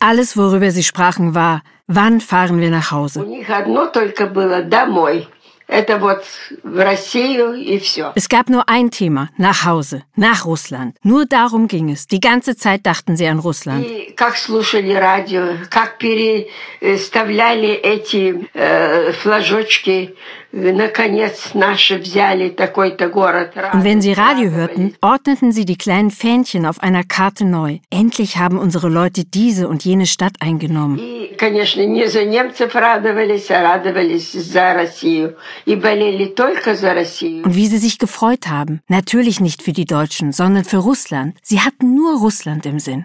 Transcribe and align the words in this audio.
Alles, 0.00 0.36
worüber 0.36 0.70
sie 0.70 0.82
sprachen, 0.82 1.34
war, 1.34 1.62
wann 1.86 2.20
fahren 2.20 2.60
wir 2.60 2.70
nach 2.70 2.90
Hause? 2.90 3.24
Es 8.15 8.27
gab 8.27 8.49
nur 8.49 8.67
ein 8.67 8.91
Thema, 8.91 9.29
nach 9.37 9.63
Hause, 9.63 10.03
nach 10.17 10.45
Russland. 10.45 10.97
Nur 11.01 11.25
darum 11.25 11.69
ging 11.69 11.89
es. 11.89 12.07
Die 12.07 12.19
ganze 12.19 12.57
Zeit 12.57 12.85
dachten 12.85 13.15
sie 13.15 13.25
an 13.25 13.39
Russland. 13.39 13.85
Как 14.17 14.35
слушали 14.35 14.93
радио, 14.93 15.55
как 15.69 15.97
переставляли 15.97 17.71
эти 17.71 18.49
э, 18.53 19.13
флажочки 19.13 20.13
und 20.53 20.65
wenn 23.83 24.01
sie 24.01 24.11
Radio 24.11 24.51
hörten, 24.51 24.95
ordneten 25.01 25.53
sie 25.53 25.63
die 25.63 25.77
kleinen 25.77 26.11
Fähnchen 26.11 26.65
auf 26.65 26.83
einer 26.83 27.05
Karte 27.05 27.45
neu. 27.45 27.77
Endlich 27.89 28.35
haben 28.35 28.57
unsere 28.59 28.89
Leute 28.89 29.23
diese 29.23 29.69
und 29.69 29.85
jene 29.85 30.05
Stadt 30.05 30.33
eingenommen. 30.41 30.99
Und 37.44 37.56
wie 37.56 37.66
sie 37.66 37.78
sich 37.78 37.98
gefreut 37.98 38.48
haben. 38.48 38.80
Natürlich 38.88 39.40
nicht 39.40 39.62
für 39.62 39.72
die 39.72 39.84
Deutschen, 39.84 40.32
sondern 40.32 40.64
für 40.64 40.78
Russland. 40.78 41.36
Sie 41.42 41.60
hatten 41.60 41.94
nur 41.94 42.18
Russland 42.18 42.66
im 42.66 42.78
Sinn. 42.78 43.04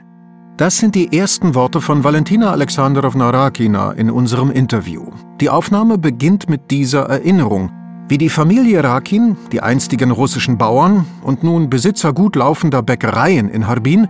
Das 0.57 0.77
sind 0.77 0.93
die 0.93 1.17
ersten 1.17 1.55
Worte 1.55 1.81
von 1.81 2.03
Valentina 2.03 2.51
Alexandrowna 2.51 3.29
Rakina 3.31 3.93
in 3.93 4.11
unserem 4.11 4.51
Interview. 4.51 5.07
Die 5.39 5.49
Aufnahme 5.49 5.97
beginnt 5.97 6.49
mit 6.49 6.69
dieser 6.69 7.09
Erinnerung, 7.09 7.71
wie 8.09 8.17
die 8.17 8.29
Familie 8.29 8.83
Rakin, 8.83 9.37
die 9.51 9.61
einstigen 9.61 10.11
russischen 10.11 10.57
Bauern 10.57 11.05
und 11.23 11.43
nun 11.43 11.69
Besitzer 11.69 12.13
gut 12.13 12.35
laufender 12.35 12.83
Bäckereien 12.83 13.49
in 13.49 13.67
Harbin, 13.67 14.07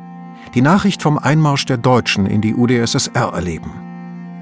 die 0.53 0.61
Nachricht 0.61 1.01
vom 1.01 1.17
Einmarsch 1.17 1.65
der 1.65 1.77
Deutschen 1.77 2.25
in 2.25 2.41
die 2.41 2.53
UdSSR 2.53 3.31
erleben. 3.33 3.71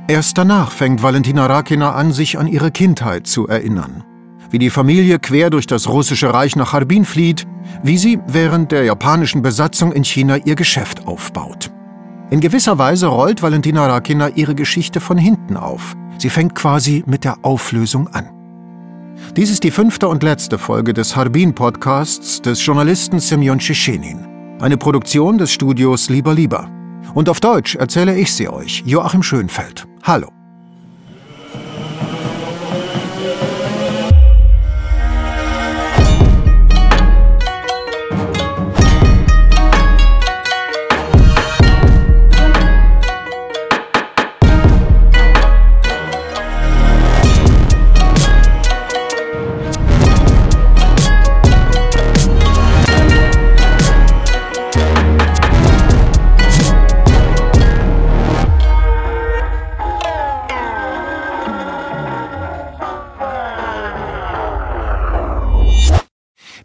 Erst 0.09 0.39
danach 0.39 0.71
fängt 0.71 1.03
Valentina 1.03 1.45
Rakina 1.45 1.91
an, 1.91 2.11
sich 2.11 2.39
an 2.39 2.47
ihre 2.47 2.71
Kindheit 2.71 3.27
zu 3.27 3.47
erinnern. 3.47 4.03
Wie 4.49 4.57
die 4.57 4.71
Familie 4.71 5.19
quer 5.19 5.52
durch 5.52 5.67
das 5.67 5.88
russische 5.88 6.33
Reich 6.33 6.55
nach 6.55 6.73
Harbin 6.73 7.05
flieht, 7.05 7.45
wie 7.83 7.99
sie 7.99 8.17
während 8.25 8.71
der 8.71 8.85
japanischen 8.85 9.43
Besatzung 9.43 9.91
in 9.91 10.03
China 10.03 10.37
ihr 10.37 10.55
Geschäft 10.55 11.05
aufbaut. 11.05 11.69
In 12.31 12.39
gewisser 12.39 12.80
Weise 12.80 13.05
rollt 13.05 13.43
Valentina 13.43 13.85
Rakina 13.85 14.30
ihre 14.30 14.55
Geschichte 14.55 14.99
von 14.99 15.19
hinten 15.19 15.55
auf. 15.55 15.95
Sie 16.17 16.31
fängt 16.31 16.55
quasi 16.55 17.03
mit 17.05 17.23
der 17.23 17.35
Auflösung 17.43 18.07
an. 18.07 18.31
Dies 19.37 19.52
ist 19.52 19.63
die 19.63 19.69
fünfte 19.69 20.07
und 20.07 20.23
letzte 20.23 20.57
Folge 20.57 20.95
des 20.95 21.15
Harbin-Podcasts 21.15 22.41
des 22.41 22.65
Journalisten 22.65 23.19
Semyon 23.19 23.59
Tschetschenin. 23.59 24.25
Eine 24.59 24.77
Produktion 24.77 25.37
des 25.37 25.52
Studios 25.52 26.09
Lieber 26.09 26.33
Lieber. 26.33 26.67
Und 27.13 27.30
auf 27.30 27.39
Deutsch 27.39 27.75
erzähle 27.75 28.17
ich 28.17 28.33
sie 28.33 28.49
euch, 28.49 28.81
Joachim 28.87 29.21
Schönfeld. 29.21 29.88
Hallo. 30.03 30.38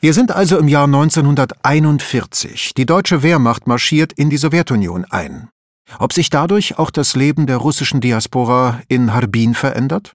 Wir 0.05 0.13
sind 0.13 0.33
also 0.33 0.59
im 0.59 0.69
Jahr 0.69 0.85
1941. 0.85 2.75
Die 2.75 2.85
deutsche 2.85 3.23
Wehrmacht 3.23 3.67
marschiert 3.67 4.13
in 4.13 4.29
die 4.29 4.37
Sowjetunion 4.37 5.07
ein. 5.09 5.49
Ob 5.99 6.13
sich 6.13 6.29
dadurch 6.29 6.79
auch 6.79 6.91
das 6.91 7.17
Leben 7.17 7.47
der 7.47 7.57
russischen 7.57 8.03
Diaspora 8.03 8.83
in 8.89 9.15
Harbin 9.15 9.55
verändert? 9.55 10.13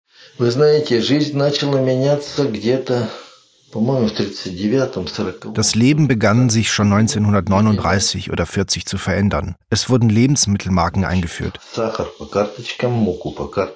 Das 5.53 5.75
Leben 5.75 6.07
begann 6.07 6.49
sich 6.49 6.71
schon 6.71 6.91
1939 6.91 8.31
oder 8.31 8.45
40 8.45 8.85
zu 8.85 8.97
verändern. 8.97 9.55
Es 9.69 9.89
wurden 9.89 10.09
Lebensmittelmarken 10.09 11.05
eingeführt. 11.05 11.59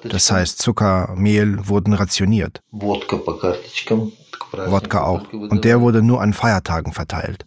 Das 0.02 0.30
heißt, 0.30 0.58
Zucker, 0.58 1.14
Mehl 1.16 1.68
wurden 1.68 1.92
rationiert. 1.92 2.60
Wodka 4.70 5.04
auch. 5.04 5.32
Und 5.32 5.64
der 5.64 5.80
wurde 5.80 6.02
nur 6.02 6.20
an 6.20 6.32
Feiertagen 6.32 6.92
verteilt. 6.92 7.44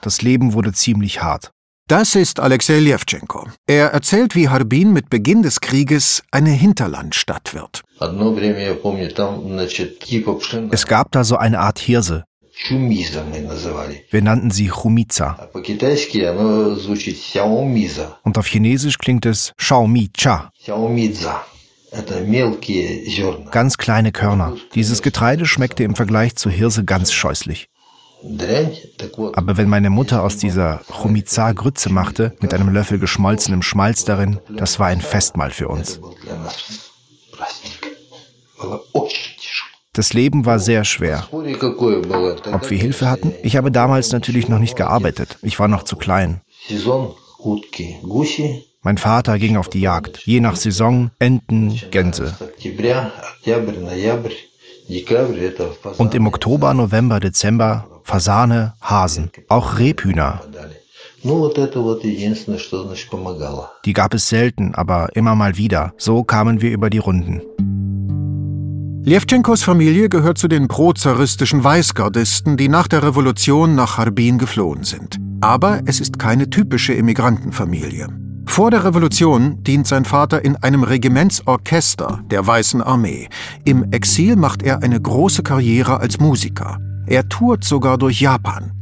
Das 0.00 0.22
Leben 0.22 0.52
wurde 0.52 0.72
ziemlich 0.72 1.22
hart. 1.22 1.52
Das 1.88 2.14
ist 2.14 2.38
Alexei 2.38 2.80
Ljewtschenko. 2.80 3.46
Er 3.66 3.86
erzählt, 3.94 4.34
wie 4.34 4.50
Harbin 4.50 4.92
mit 4.92 5.08
Beginn 5.08 5.42
des 5.42 5.62
Krieges 5.62 6.22
eine 6.30 6.50
Hinterlandstadt 6.50 7.54
wird. 7.54 7.82
Es 10.70 10.86
gab 10.86 11.12
da 11.12 11.24
so 11.24 11.36
eine 11.38 11.60
Art 11.60 11.78
Hirse. 11.78 12.24
Wir 14.10 14.22
nannten 14.22 14.50
sie 14.50 14.68
Chumiza. 14.68 15.48
Und 18.22 18.36
auf 18.38 18.46
Chinesisch 18.46 18.98
klingt 18.98 19.24
es 19.24 19.54
Xiaomi-Cha. 19.56 20.52
Ganz 23.50 23.78
kleine 23.78 24.12
Körner. 24.12 24.56
Dieses 24.74 25.00
Getreide 25.00 25.46
schmeckte 25.46 25.84
im 25.84 25.94
Vergleich 25.94 26.36
zu 26.36 26.50
Hirse 26.50 26.84
ganz 26.84 27.14
scheußlich. 27.14 27.70
Aber 29.34 29.56
wenn 29.56 29.68
meine 29.68 29.90
Mutter 29.90 30.22
aus 30.22 30.36
dieser 30.38 30.80
Chumiza 30.90 31.52
Grütze 31.52 31.90
machte, 31.90 32.34
mit 32.40 32.52
einem 32.52 32.68
Löffel 32.70 32.98
geschmolzenem 32.98 33.62
Schmalz 33.62 34.04
darin, 34.04 34.38
das 34.48 34.78
war 34.78 34.88
ein 34.88 35.00
Festmahl 35.00 35.50
für 35.50 35.68
uns. 35.68 36.00
Das 39.92 40.12
Leben 40.12 40.46
war 40.46 40.58
sehr 40.58 40.84
schwer. 40.84 41.28
Ob 41.32 42.70
wir 42.70 42.78
Hilfe 42.78 43.10
hatten? 43.10 43.34
Ich 43.42 43.56
habe 43.56 43.72
damals 43.72 44.12
natürlich 44.12 44.48
noch 44.48 44.58
nicht 44.58 44.76
gearbeitet. 44.76 45.38
Ich 45.42 45.58
war 45.58 45.68
noch 45.68 45.82
zu 45.82 45.96
klein. 45.96 46.40
Mein 48.82 48.98
Vater 48.98 49.38
ging 49.38 49.56
auf 49.56 49.68
die 49.68 49.80
Jagd, 49.80 50.18
je 50.24 50.40
nach 50.40 50.56
Saison 50.56 51.10
Enten, 51.18 51.80
Gänse. 51.90 52.36
Und 55.98 56.14
im 56.14 56.26
Oktober, 56.26 56.74
November, 56.74 57.20
Dezember 57.20 57.86
Fasane, 58.08 58.72
Hasen, 58.80 59.30
auch 59.48 59.78
Rebhühner. 59.78 60.40
Die 63.84 63.92
gab 63.92 64.14
es 64.14 64.28
selten, 64.28 64.74
aber 64.74 65.14
immer 65.14 65.34
mal 65.34 65.56
wieder. 65.58 65.92
So 65.98 66.24
kamen 66.24 66.62
wir 66.62 66.70
über 66.70 66.88
die 66.88 66.98
Runden. 66.98 67.42
Ljewtschenkos 69.04 69.62
Familie 69.62 70.08
gehört 70.08 70.38
zu 70.38 70.48
den 70.48 70.68
prozaristischen 70.68 71.62
Weißgardisten, 71.62 72.56
die 72.56 72.68
nach 72.68 72.88
der 72.88 73.02
Revolution 73.02 73.74
nach 73.74 73.98
Harbin 73.98 74.38
geflohen 74.38 74.84
sind. 74.84 75.18
Aber 75.42 75.82
es 75.84 76.00
ist 76.00 76.18
keine 76.18 76.48
typische 76.48 76.94
Immigrantenfamilie. 76.94 78.08
Vor 78.48 78.72
der 78.72 78.84
Revolution 78.84 79.62
dient 79.62 79.86
sein 79.86 80.04
Vater 80.04 80.44
in 80.44 80.56
einem 80.56 80.82
Regimentsorchester 80.82 82.24
der 82.28 82.44
Weißen 82.44 82.82
Armee. 82.82 83.28
Im 83.64 83.92
Exil 83.92 84.34
macht 84.34 84.62
er 84.62 84.82
eine 84.82 85.00
große 85.00 85.44
Karriere 85.44 86.00
als 86.00 86.18
Musiker. 86.18 86.78
Er 87.06 87.28
tourt 87.28 87.62
sogar 87.62 87.98
durch 87.98 88.20
Japan. 88.20 88.72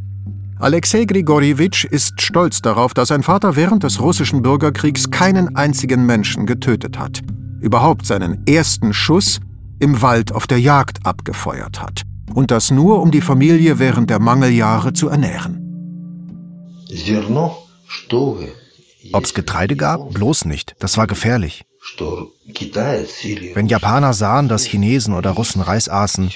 Alexei 0.58 1.04
Grigorjewitsch 1.04 1.84
ist 1.84 2.22
stolz 2.22 2.62
darauf, 2.62 2.94
dass 2.94 3.08
sein 3.08 3.22
Vater 3.22 3.54
während 3.56 3.82
des 3.82 4.00
russischen 4.00 4.40
Bürgerkriegs 4.40 5.10
keinen 5.10 5.56
einzigen 5.56 6.06
Menschen 6.06 6.46
getötet 6.46 6.98
hat. 6.98 7.20
Überhaupt 7.60 8.06
seinen 8.06 8.46
ersten 8.46 8.94
Schuss 8.94 9.40
im 9.78 10.00
Wald 10.00 10.32
auf 10.32 10.46
der 10.46 10.60
Jagd 10.60 11.04
abgefeuert 11.04 11.82
hat. 11.82 12.02
Und 12.32 12.50
das 12.50 12.70
nur, 12.70 13.02
um 13.02 13.10
die 13.10 13.20
Familie 13.20 13.78
während 13.78 14.08
der 14.08 14.20
Mangeljahre 14.20 14.94
zu 14.94 15.08
ernähren. 15.08 15.60
Ob 18.08 18.65
es 19.24 19.34
Getreide 19.34 19.76
gab? 19.76 20.12
Bloß 20.12 20.44
nicht. 20.44 20.76
Das 20.78 20.96
war 20.96 21.06
gefährlich. 21.06 21.64
Wenn 23.54 23.66
Japaner 23.66 24.12
sahen, 24.12 24.48
dass 24.48 24.64
Chinesen 24.64 25.14
oder 25.14 25.30
Russen 25.30 25.62
Reis 25.62 25.88
aßen, 25.88 26.30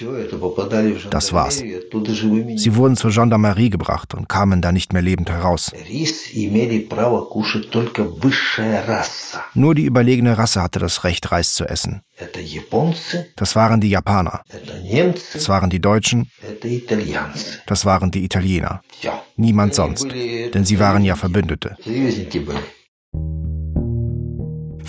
das 1.10 1.32
war's. 1.32 1.56
Sie 1.58 2.76
wurden 2.76 2.96
zur 2.96 3.10
Gendarmerie 3.10 3.70
gebracht 3.70 4.14
und 4.14 4.28
kamen 4.28 4.62
da 4.62 4.72
nicht 4.72 4.92
mehr 4.92 5.02
lebend 5.02 5.30
heraus. 5.30 5.72
Nur 9.54 9.74
die 9.74 9.84
überlegene 9.84 10.38
Rasse 10.38 10.62
hatte 10.62 10.78
das 10.78 11.04
Recht, 11.04 11.32
Reis 11.32 11.54
zu 11.54 11.64
essen. 11.64 12.02
Das 13.36 13.56
waren 13.56 13.80
die 13.80 13.90
Japaner. 13.90 14.42
Das 15.32 15.48
waren 15.48 15.70
die 15.70 15.80
Deutschen. 15.80 16.30
Das 17.66 17.84
waren 17.84 18.10
die 18.10 18.24
Italiener. 18.24 18.82
Niemand 19.36 19.74
sonst, 19.74 20.06
denn 20.54 20.64
sie 20.64 20.78
waren 20.78 21.04
ja 21.04 21.16
Verbündete. 21.16 21.76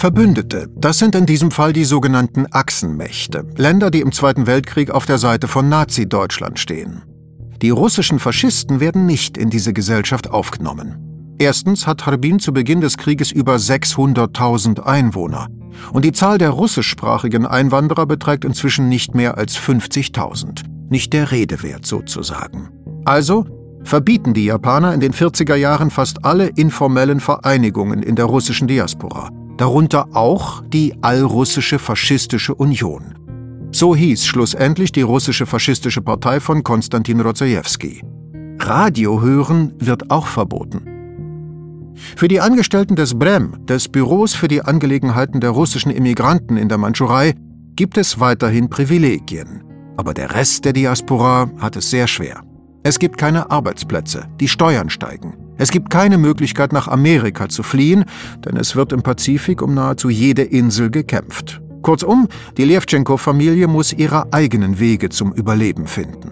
Verbündete, 0.02 0.68
das 0.76 0.98
sind 0.98 1.14
in 1.14 1.28
diesem 1.28 1.52
Fall 1.52 1.74
die 1.74 1.84
sogenannten 1.84 2.48
Achsenmächte, 2.50 3.46
Länder, 3.56 3.92
die 3.92 4.02
im 4.02 4.12
Zweiten 4.12 4.48
Weltkrieg 4.48 4.90
auf 4.90 5.06
der 5.06 5.20
Seite 5.20 5.48
von 5.48 5.70
Nazi-Deutschland 5.70 6.58
stehen. 6.58 7.04
Die 7.62 7.70
russischen 7.70 8.18
Faschisten 8.18 8.80
werden 8.80 9.06
nicht 9.06 9.38
in 9.38 9.52
diese 9.52 9.74
Gesellschaft 9.74 10.32
aufgenommen. 10.32 11.36
Erstens 11.38 11.86
hat 11.86 12.08
Harbin 12.08 12.40
zu 12.40 12.52
Beginn 12.52 12.82
des 12.82 12.98
Krieges 12.98 13.32
über 13.32 13.58
600.000 13.58 14.80
Einwohner 14.80 15.50
und 15.94 16.04
die 16.04 16.14
Zahl 16.14 16.40
der 16.40 16.50
russischsprachigen 16.50 17.46
Einwanderer 17.46 18.08
beträgt 18.08 18.44
inzwischen 18.44 18.90
nicht 18.90 19.14
mehr 19.14 19.38
als 19.38 19.56
50.000. 19.56 20.64
Nicht 20.90 21.14
der 21.14 21.30
Rede 21.30 21.62
wert 21.62 21.86
sozusagen. 21.86 22.70
Also 23.06 23.46
verbieten 23.84 24.34
die 24.34 24.46
Japaner 24.46 24.96
in 24.96 25.00
den 25.00 25.14
40er 25.14 25.54
Jahren 25.54 25.92
fast 25.92 26.26
alle 26.26 26.48
informellen 26.48 27.20
Vereinigungen 27.20 28.02
in 28.02 28.16
der 28.16 28.26
russischen 28.26 28.68
Diaspora 28.68 29.30
darunter 29.62 30.08
auch 30.16 30.64
die 30.70 30.96
Allrussische 31.04 31.78
Faschistische 31.78 32.56
Union. 32.56 33.14
So 33.72 33.96
hieß 33.96 34.26
schlussendlich 34.26 34.92
die 34.92 35.04
russische 35.04 35.46
faschistische 35.46 36.02
Partei 36.02 36.40
von 36.40 36.64
Konstantin 36.64 37.22
Rozajewski. 37.22 38.02
Radio 38.58 39.22
hören 39.22 39.76
wird 39.78 40.10
auch 40.10 40.26
verboten. 40.26 41.94
Für 41.94 42.28
die 42.28 42.42
Angestellten 42.42 42.96
des 42.96 43.20
BREM, 43.20 43.64
des 43.68 43.88
Büros 43.88 44.34
für 44.34 44.48
die 44.48 44.64
Angelegenheiten 44.64 45.40
der 45.40 45.52
russischen 45.52 45.92
Immigranten 45.92 46.58
in 46.58 46.68
der 46.68 46.80
Mandschurei, 46.80 47.36
gibt 47.76 48.00
es 48.00 48.20
weiterhin 48.20 48.68
Privilegien. 48.68 49.64
Aber 49.96 50.16
der 50.16 50.34
Rest 50.34 50.66
der 50.66 50.74
Diaspora 50.74 51.52
hat 51.60 51.76
es 51.76 51.92
sehr 51.92 52.08
schwer. 52.08 52.42
Es 52.82 52.98
gibt 52.98 53.20
keine 53.20 53.52
Arbeitsplätze, 53.52 54.26
die 54.40 54.48
Steuern 54.48 54.90
steigen. 54.90 55.36
Es 55.62 55.70
gibt 55.70 55.92
keine 55.92 56.18
Möglichkeit, 56.18 56.74
nach 56.74 56.88
Amerika 56.88 57.48
zu 57.48 57.62
fliehen, 57.62 58.06
denn 58.44 58.58
es 58.58 58.76
wird 58.76 58.92
im 58.94 59.04
Pazifik 59.04 59.62
um 59.62 59.76
nahezu 59.76 60.10
jede 60.10 60.42
Insel 60.42 60.90
gekämpft. 60.90 61.62
Kurzum, 61.84 62.28
die 62.58 62.64
Lewtschenko-Familie 62.64 63.68
muss 63.68 63.94
ihre 63.94 64.34
eigenen 64.34 64.80
Wege 64.80 65.10
zum 65.10 65.32
Überleben 65.34 65.86
finden. 65.86 66.32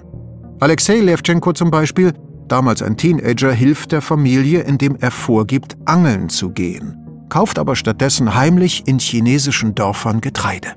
Alexei 0.60 0.96
Lewtschenko 0.96 1.54
zum 1.54 1.70
Beispiel, 1.70 2.14
damals 2.48 2.82
ein 2.82 2.98
Teenager, 2.98 3.52
hilft 3.52 3.92
der 3.92 4.02
Familie, 4.02 4.62
indem 4.62 4.96
er 5.00 5.12
vorgibt, 5.12 5.78
angeln 5.86 6.30
zu 6.30 6.50
gehen, 6.50 6.98
kauft 7.30 7.60
aber 7.60 7.76
stattdessen 7.76 8.34
heimlich 8.34 8.88
in 8.88 8.98
chinesischen 8.98 9.76
Dörfern 9.76 10.22
Getreide. 10.22 10.70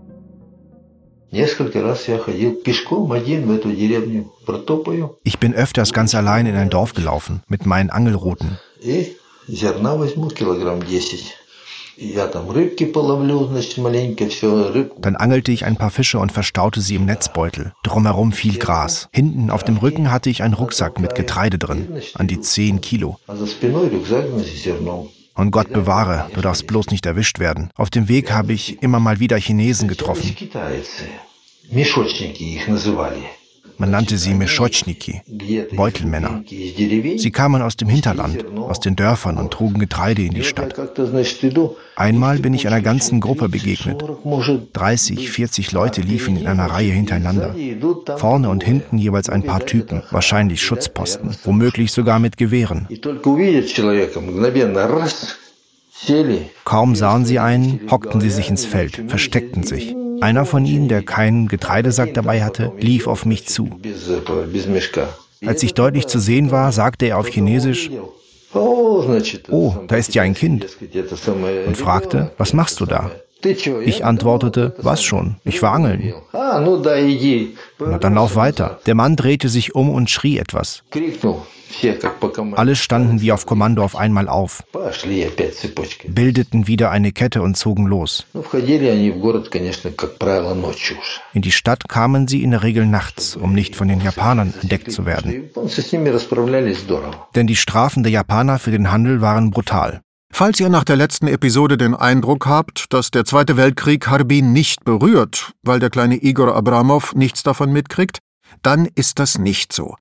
Ich 5.24 5.38
bin 5.38 5.54
öfters 5.54 5.94
ganz 5.94 6.14
allein 6.14 6.44
in 6.44 6.56
ein 6.56 6.68
Dorf 6.68 6.92
gelaufen 6.92 7.42
mit 7.48 7.64
meinen 7.64 7.88
Angelruten. 7.88 8.58
Dann 15.00 15.16
angelte 15.16 15.52
ich 15.52 15.64
ein 15.64 15.76
paar 15.76 15.90
Fische 15.90 16.18
und 16.18 16.32
verstaute 16.32 16.82
sie 16.82 16.96
im 16.96 17.06
Netzbeutel. 17.06 17.72
Drumherum 17.82 18.32
fiel 18.32 18.58
Gras. 18.58 19.08
Hinten 19.12 19.50
auf 19.50 19.62
dem 19.62 19.78
Rücken 19.78 20.10
hatte 20.10 20.28
ich 20.28 20.42
einen 20.42 20.54
Rucksack 20.54 21.00
mit 21.00 21.14
Getreide 21.14 21.58
drin, 21.58 22.02
an 22.14 22.26
die 22.26 22.40
10 22.40 22.82
Kilo. 22.82 23.18
Und 25.34 25.50
Gott 25.50 25.72
bewahre, 25.72 26.30
du 26.34 26.40
darfst 26.40 26.66
bloß 26.66 26.90
nicht 26.90 27.06
erwischt 27.06 27.38
werden. 27.38 27.70
Auf 27.74 27.90
dem 27.90 28.08
Weg 28.08 28.32
habe 28.32 28.52
ich 28.52 28.82
immer 28.82 29.00
mal 29.00 29.18
wieder 29.20 29.36
Chinesen 29.38 29.88
getroffen. 29.88 30.36
Man 33.82 33.90
nannte 33.90 34.16
sie 34.16 34.32
Meschotschniki, 34.34 35.22
Beutelmänner. 35.74 36.44
Sie 36.46 37.30
kamen 37.32 37.62
aus 37.62 37.76
dem 37.76 37.88
Hinterland, 37.88 38.44
aus 38.56 38.78
den 38.78 38.94
Dörfern 38.94 39.38
und 39.38 39.50
trugen 39.50 39.80
Getreide 39.80 40.22
in 40.22 40.34
die 40.34 40.44
Stadt. 40.44 40.76
Einmal 41.96 42.38
bin 42.38 42.54
ich 42.54 42.68
einer 42.68 42.80
ganzen 42.80 43.18
Gruppe 43.18 43.48
begegnet. 43.48 44.04
30, 44.72 45.28
40 45.28 45.72
Leute 45.72 46.00
liefen 46.00 46.36
in 46.36 46.46
einer 46.46 46.66
Reihe 46.66 46.92
hintereinander. 46.92 47.56
Vorne 48.18 48.50
und 48.50 48.62
hinten 48.62 48.98
jeweils 48.98 49.28
ein 49.28 49.42
paar 49.42 49.66
Typen, 49.66 50.04
wahrscheinlich 50.12 50.62
Schutzposten, 50.62 51.36
womöglich 51.42 51.90
sogar 51.90 52.20
mit 52.20 52.36
Gewehren. 52.36 52.86
Kaum 56.64 56.94
sahen 56.94 57.24
sie 57.24 57.38
einen, 57.40 57.80
hockten 57.90 58.20
sie 58.20 58.30
sich 58.30 58.48
ins 58.48 58.64
Feld, 58.64 59.02
versteckten 59.08 59.64
sich. 59.64 59.96
Einer 60.22 60.46
von 60.46 60.64
ihnen, 60.64 60.88
der 60.88 61.02
keinen 61.02 61.48
Getreidesack 61.48 62.14
dabei 62.14 62.44
hatte, 62.44 62.72
lief 62.78 63.08
auf 63.08 63.26
mich 63.26 63.46
zu. 63.48 63.80
Als 65.44 65.62
ich 65.62 65.74
deutlich 65.74 66.06
zu 66.06 66.20
sehen 66.20 66.50
war, 66.52 66.70
sagte 66.70 67.06
er 67.06 67.18
auf 67.18 67.26
Chinesisch, 67.26 67.90
Oh, 68.54 69.74
da 69.88 69.96
ist 69.96 70.14
ja 70.14 70.22
ein 70.22 70.34
Kind. 70.34 70.66
Und 71.66 71.76
fragte, 71.76 72.30
was 72.38 72.52
machst 72.52 72.80
du 72.80 72.86
da? 72.86 73.10
Ich 73.84 74.04
antwortete, 74.04 74.74
was 74.78 75.02
schon, 75.02 75.36
ich 75.44 75.62
war 75.62 75.72
angeln. 75.72 76.14
Na 76.32 77.98
dann 77.98 78.14
lauf 78.14 78.36
weiter. 78.36 78.80
Der 78.86 78.94
Mann 78.94 79.16
drehte 79.16 79.48
sich 79.48 79.74
um 79.74 79.90
und 79.90 80.10
schrie 80.10 80.38
etwas. 80.38 80.82
Alle 82.54 82.76
standen 82.76 83.20
wie 83.20 83.32
auf 83.32 83.46
Kommando 83.46 83.82
auf 83.82 83.96
einmal 83.96 84.28
auf, 84.28 84.62
bildeten 86.08 86.66
wieder 86.66 86.90
eine 86.90 87.12
Kette 87.12 87.42
und 87.42 87.56
zogen 87.56 87.86
los. 87.86 88.26
In 91.32 91.42
die 91.42 91.52
Stadt 91.52 91.88
kamen 91.88 92.28
sie 92.28 92.42
in 92.42 92.50
der 92.50 92.62
Regel 92.62 92.86
nachts, 92.86 93.36
um 93.36 93.52
nicht 93.54 93.74
von 93.74 93.88
den 93.88 94.00
Japanern 94.00 94.52
entdeckt 94.60 94.92
zu 94.92 95.06
werden. 95.06 95.50
Denn 97.34 97.46
die 97.46 97.56
Strafen 97.56 98.02
der 98.02 98.12
Japaner 98.12 98.58
für 98.58 98.70
den 98.70 98.92
Handel 98.92 99.20
waren 99.20 99.50
brutal. 99.50 100.02
Falls 100.34 100.58
ihr 100.60 100.70
nach 100.70 100.84
der 100.84 100.96
letzten 100.96 101.28
Episode 101.28 101.76
den 101.76 101.94
Eindruck 101.94 102.46
habt, 102.46 102.86
dass 102.92 103.10
der 103.10 103.26
Zweite 103.26 103.58
Weltkrieg 103.58 104.08
Harbin 104.08 104.52
nicht 104.54 104.82
berührt, 104.82 105.52
weil 105.62 105.78
der 105.78 105.90
kleine 105.90 106.16
Igor 106.16 106.56
Abramov 106.56 107.14
nichts 107.14 107.42
davon 107.42 107.70
mitkriegt, 107.70 108.18
dann 108.62 108.88
ist 108.94 109.18
das 109.18 109.38
nicht 109.38 109.74
so. 109.74 109.94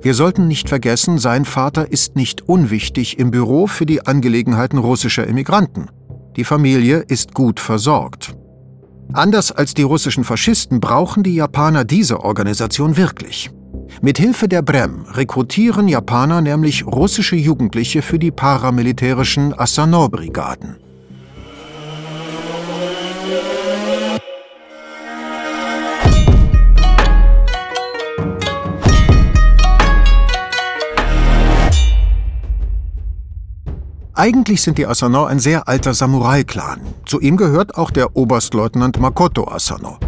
Wir 0.00 0.14
sollten 0.14 0.48
nicht 0.48 0.70
vergessen, 0.70 1.18
sein 1.18 1.44
Vater 1.44 1.92
ist 1.92 2.16
nicht 2.16 2.48
unwichtig 2.48 3.18
im 3.18 3.30
Büro 3.30 3.66
für 3.66 3.84
die 3.84 4.06
Angelegenheiten 4.06 4.78
russischer 4.78 5.26
Immigranten. 5.26 5.90
Die 6.36 6.44
Familie 6.44 7.04
ist 7.06 7.34
gut 7.34 7.60
versorgt. 7.60 8.34
Anders 9.12 9.52
als 9.52 9.74
die 9.74 9.82
russischen 9.82 10.24
Faschisten 10.24 10.80
brauchen 10.80 11.22
die 11.22 11.34
Japaner 11.34 11.84
diese 11.84 12.20
Organisation 12.20 12.96
wirklich. 12.96 13.50
Mit 14.00 14.18
Hilfe 14.18 14.48
der 14.48 14.62
Brem 14.62 15.04
rekrutieren 15.12 15.86
Japaner 15.86 16.40
nämlich 16.40 16.86
russische 16.86 17.36
Jugendliche 17.36 18.02
für 18.02 18.18
die 18.18 18.30
paramilitärischen 18.30 19.56
Asano-Brigaden. 19.58 20.76
Eigentlich 34.14 34.62
sind 34.62 34.78
die 34.78 34.86
Asano 34.86 35.24
ein 35.24 35.38
sehr 35.38 35.66
alter 35.68 35.94
Samurai-Clan. 35.94 36.80
Zu 37.06 37.20
ihm 37.20 37.36
gehört 37.36 37.76
auch 37.76 37.90
der 37.90 38.14
Oberstleutnant 38.14 39.00
Makoto 39.00 39.48
Asano. 39.48 39.98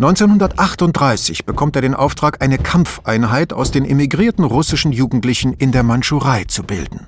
1938 0.00 1.44
bekommt 1.44 1.76
er 1.76 1.82
den 1.82 1.94
Auftrag, 1.94 2.42
eine 2.42 2.56
Kampfeinheit 2.56 3.52
aus 3.52 3.70
den 3.70 3.84
emigrierten 3.84 4.44
russischen 4.44 4.92
Jugendlichen 4.92 5.52
in 5.52 5.72
der 5.72 5.82
Mandschurei 5.82 6.44
zu 6.44 6.62
bilden. 6.62 7.06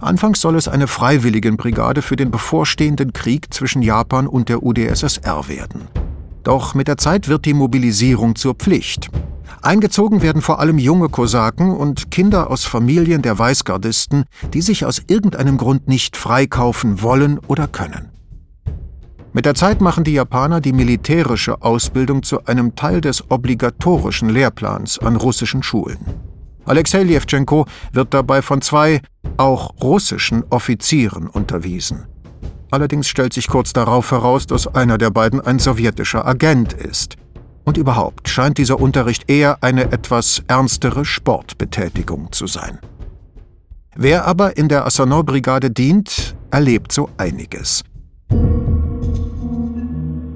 Anfangs 0.00 0.40
soll 0.40 0.54
es 0.54 0.68
eine 0.68 0.86
Freiwilligenbrigade 0.86 2.00
für 2.00 2.14
den 2.14 2.30
bevorstehenden 2.30 3.12
Krieg 3.12 3.52
zwischen 3.52 3.82
Japan 3.82 4.28
und 4.28 4.48
der 4.48 4.62
UdSSR 4.62 5.48
werden. 5.48 5.88
Doch 6.44 6.76
mit 6.76 6.86
der 6.86 6.96
Zeit 6.96 7.26
wird 7.26 7.44
die 7.44 7.54
Mobilisierung 7.54 8.36
zur 8.36 8.54
Pflicht. 8.54 9.08
Eingezogen 9.60 10.22
werden 10.22 10.42
vor 10.42 10.60
allem 10.60 10.78
junge 10.78 11.08
Kosaken 11.08 11.72
und 11.72 12.12
Kinder 12.12 12.50
aus 12.50 12.64
Familien 12.64 13.22
der 13.22 13.36
Weißgardisten, 13.36 14.26
die 14.52 14.62
sich 14.62 14.84
aus 14.84 15.02
irgendeinem 15.08 15.56
Grund 15.56 15.88
nicht 15.88 16.16
freikaufen 16.16 17.02
wollen 17.02 17.40
oder 17.48 17.66
können. 17.66 18.13
Mit 19.36 19.46
der 19.46 19.56
Zeit 19.56 19.80
machen 19.80 20.04
die 20.04 20.12
Japaner 20.12 20.60
die 20.60 20.72
militärische 20.72 21.60
Ausbildung 21.60 22.22
zu 22.22 22.44
einem 22.44 22.76
Teil 22.76 23.00
des 23.00 23.32
obligatorischen 23.32 24.28
Lehrplans 24.28 25.00
an 25.00 25.16
russischen 25.16 25.64
Schulen. 25.64 25.98
Alexei 26.66 27.02
Ljewtschenko 27.02 27.66
wird 27.92 28.14
dabei 28.14 28.42
von 28.42 28.62
zwei, 28.62 29.00
auch 29.36 29.74
russischen 29.82 30.44
Offizieren 30.50 31.26
unterwiesen. 31.26 32.06
Allerdings 32.70 33.08
stellt 33.08 33.32
sich 33.32 33.48
kurz 33.48 33.72
darauf 33.72 34.12
heraus, 34.12 34.46
dass 34.46 34.72
einer 34.72 34.98
der 34.98 35.10
beiden 35.10 35.40
ein 35.40 35.58
sowjetischer 35.58 36.24
Agent 36.24 36.72
ist. 36.72 37.16
Und 37.64 37.76
überhaupt 37.76 38.28
scheint 38.28 38.58
dieser 38.58 38.78
Unterricht 38.78 39.28
eher 39.28 39.64
eine 39.64 39.90
etwas 39.90 40.44
ernstere 40.46 41.04
Sportbetätigung 41.04 42.30
zu 42.30 42.46
sein. 42.46 42.78
Wer 43.96 44.26
aber 44.26 44.56
in 44.56 44.68
der 44.68 44.86
Assanon-Brigade 44.86 45.72
dient, 45.72 46.36
erlebt 46.52 46.92
so 46.92 47.10
einiges. 47.16 47.82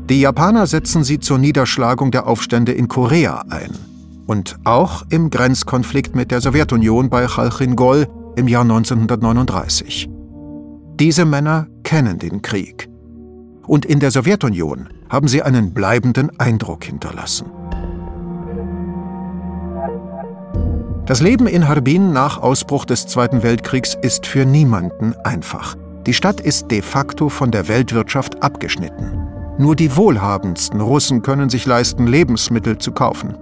Die 0.09 0.23
Japaner 0.23 0.67
setzen 0.67 1.05
sie 1.05 1.19
zur 1.19 1.37
Niederschlagung 1.37 2.11
der 2.11 2.27
Aufstände 2.27 2.73
in 2.73 2.89
Korea 2.89 3.45
ein. 3.51 3.73
Und 4.27 4.57
auch 4.65 5.05
im 5.11 5.29
Grenzkonflikt 5.29 6.17
mit 6.17 6.31
der 6.31 6.41
Sowjetunion 6.41 7.11
bei 7.11 7.27
Chalchingol 7.27 8.07
im 8.37 8.49
Jahr 8.49 8.63
1939. 8.63 10.09
Diese 10.99 11.27
Männer 11.27 11.67
kennen 11.83 12.19
den 12.19 12.41
Krieg. 12.41 12.89
Und 13.67 13.85
in 13.85 14.01
der 14.01 14.11
Sowjetunion 14.11 14.89
haben 15.11 15.29
sie 15.29 15.43
einen 15.43 15.75
bleibenden 15.75 16.41
Eindruck 16.41 16.85
hinterlassen. 16.85 17.51
Das 21.05 21.21
Leben 21.21 21.47
in 21.47 21.69
Harbin 21.69 22.15
nach 22.15 22.39
Ausbruch 22.39 22.87
des 22.87 23.07
Zweiten 23.07 23.43
Weltkriegs 23.43 23.95
ist 24.01 24.27
für 24.27 24.47
niemanden 24.47 25.15
einfach. 25.25 25.77
Die 26.07 26.15
Stadt 26.15 26.41
ist 26.41 26.71
de 26.71 26.81
facto 26.81 27.29
von 27.29 27.51
der 27.51 27.69
Weltwirtschaft 27.69 28.43
abgeschnitten. 28.43 29.28
Nur 29.59 29.75
die 29.75 29.97
wohlhabendsten 29.97 30.81
Russen 30.81 31.23
können 31.23 31.51
sich 31.51 31.67
leisten, 31.67 32.07
Lebensmittel 32.07 32.79
zu 32.79 32.93
kaufen. 32.93 33.37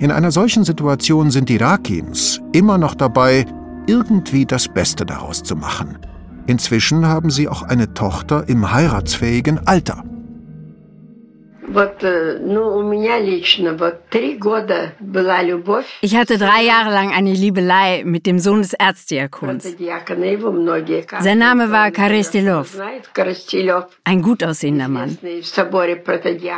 In 0.00 0.10
einer 0.10 0.32
solchen 0.32 0.64
Situation 0.64 1.30
sind 1.30 1.48
die 1.48 1.56
Rakins 1.56 2.40
immer 2.52 2.78
noch 2.78 2.96
dabei, 2.96 3.46
irgendwie 3.86 4.44
das 4.44 4.66
Beste 4.66 5.06
daraus 5.06 5.42
zu 5.42 5.54
machen. 5.54 5.98
Inzwischen 6.46 7.06
haben 7.06 7.30
sie 7.30 7.48
auch 7.48 7.62
eine 7.62 7.94
Tochter 7.94 8.48
im 8.48 8.72
heiratsfähigen 8.72 9.66
Alter. 9.68 10.02
Э, 11.72 12.38
ich 16.00 16.16
hatte 16.16 16.38
drei 16.38 16.62
Jahre 16.64 16.90
lang 16.90 17.12
eine 17.12 17.32
Liebelei 17.32 18.02
mit 18.04 18.26
dem 18.26 18.38
Sohn 18.38 18.62
des 18.62 18.72
Erzdiakons. 18.74 19.76
Sein 21.20 21.38
Name 21.38 21.70
war 21.70 21.90
Karestilov, 21.90 22.76
ein 24.04 24.22
gut 24.22 24.42
aussehender 24.42 24.88
Mann. 24.88 25.18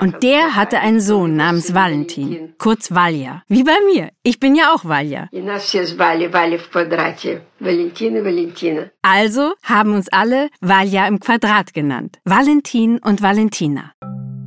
Und 0.00 0.22
der 0.22 0.56
hatte 0.56 0.78
einen 0.80 1.00
Sohn 1.00 1.36
namens 1.36 1.74
Valentin, 1.74 2.54
kurz 2.58 2.94
Valja, 2.94 3.42
wie 3.48 3.64
bei 3.64 3.76
mir. 3.92 4.10
Ich 4.22 4.40
bin 4.40 4.54
ja 4.54 4.72
auch 4.74 4.84
Valja. 4.84 5.28
Also 9.02 9.52
haben 9.62 9.94
uns 9.94 10.08
alle 10.08 10.48
Valja 10.60 11.06
im 11.06 11.20
Quadrat 11.20 11.74
genannt. 11.74 12.18
Valentin 12.24 12.98
und 12.98 13.22
Valentina. 13.22 13.92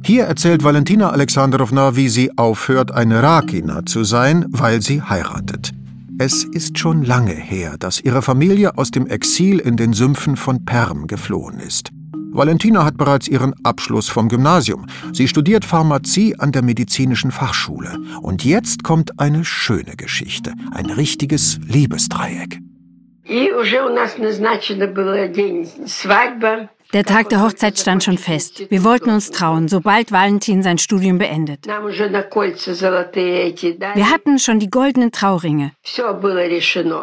Hier 0.05 0.25
erzählt 0.25 0.65
Valentina 0.65 1.11
Alexandrowna, 1.11 1.95
wie 1.95 2.09
sie 2.09 2.37
aufhört, 2.37 2.91
eine 2.93 3.23
Rakina 3.23 3.85
zu 3.87 4.05
sein, 4.05 4.47
weil 4.49 4.83
sie 4.83 5.03
heiratet. 5.03 5.73
Es 6.19 6.45
ist 6.45 6.79
schon 6.79 7.03
lange 7.03 7.33
her, 7.33 7.77
dass 7.79 8.01
ihre 8.01 8.21
Familie 8.21 8.77
aus 8.77 8.91
dem 8.91 9.07
Exil 9.07 9.59
in 9.59 9.77
den 9.77 9.93
Sümpfen 9.93 10.37
von 10.37 10.65
Perm 10.65 11.07
geflohen 11.07 11.61
ist. 11.61 11.91
Valentina 12.33 12.85
hat 12.85 12.97
bereits 12.97 13.27
ihren 13.27 13.55
Abschluss 13.65 14.09
vom 14.09 14.29
Gymnasium. 14.29 14.87
Sie 15.13 15.27
studiert 15.27 15.65
Pharmazie 15.65 16.39
an 16.39 16.53
der 16.53 16.63
medizinischen 16.63 17.31
Fachschule. 17.31 17.99
Und 18.21 18.45
jetzt 18.45 18.85
kommt 18.85 19.19
eine 19.19 19.45
schöne 19.45 19.97
Geschichte, 19.97 20.53
ein 20.73 20.87
richtiges 20.87 21.59
Liebesdreieck. 21.67 22.61
И 23.25 23.53
уже 23.53 23.81
у 23.83 23.91
нас 23.91 24.19
назначено 24.19 24.89
было 24.89 25.29
день 25.29 25.69
свадьбы. 25.87 26.69
Der 26.95 27.05
Tag 27.05 27.29
der 27.29 27.41
Hochzeit 27.41 27.79
stand 27.79 28.03
schon 28.03 28.19
fest. 28.19 28.69
Wir 28.69 28.83
wollten 28.83 29.11
uns 29.11 29.31
trauen, 29.31 29.69
sobald 29.69 30.11
Valentin 30.11 30.65
sein 30.65 30.79
Studium 30.79 31.19
beendet. 31.19 31.65
Wir 31.67 31.77
hatten 34.11 34.41
schon 34.41 34.59
die 34.59 34.71
goldenen 34.71 35.13
Trauringe. 35.13 35.71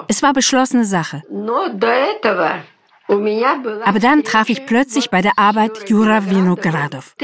Es 0.10 0.24
war 0.24 0.34
beschlossene 0.34 0.84
Sache. 0.84 1.24
Aber 3.10 4.00
dann 4.00 4.26
traf 4.26 4.50
ich 4.50 4.66
plötzlich 4.66 5.10
bei 5.10 5.22
der 5.22 5.38
Arbeit 5.38 5.90
Jura 5.90 6.30
Vinogradov. 6.30 7.16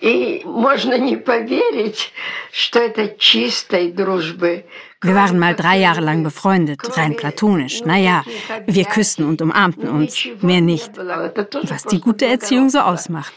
И 0.00 0.42
можно 0.44 0.96
не 0.96 1.16
поверить, 1.16 2.12
что 2.52 2.78
это 2.78 3.18
чистой 3.18 3.90
дружбы. 3.90 4.64
wir 5.03 5.15
waren 5.15 5.37
mal 5.37 5.53
drei 5.53 5.79
Jahre 5.79 6.01
lang 6.01 6.23
befreundet, 6.23 6.79
rein 6.97 7.15
platonisch. 7.15 7.83
Naja, 7.85 8.23
wir 8.65 8.85
küssten 8.85 9.25
und 9.25 9.41
umarmten 9.41 9.89
uns, 9.89 10.27
mehr 10.41 10.61
nicht. 10.61 10.91
Was 10.97 11.83
die 11.85 11.99
gute 11.99 12.25
Erziehung 12.25 12.69
so 12.69 12.79
ausmacht. 12.79 13.33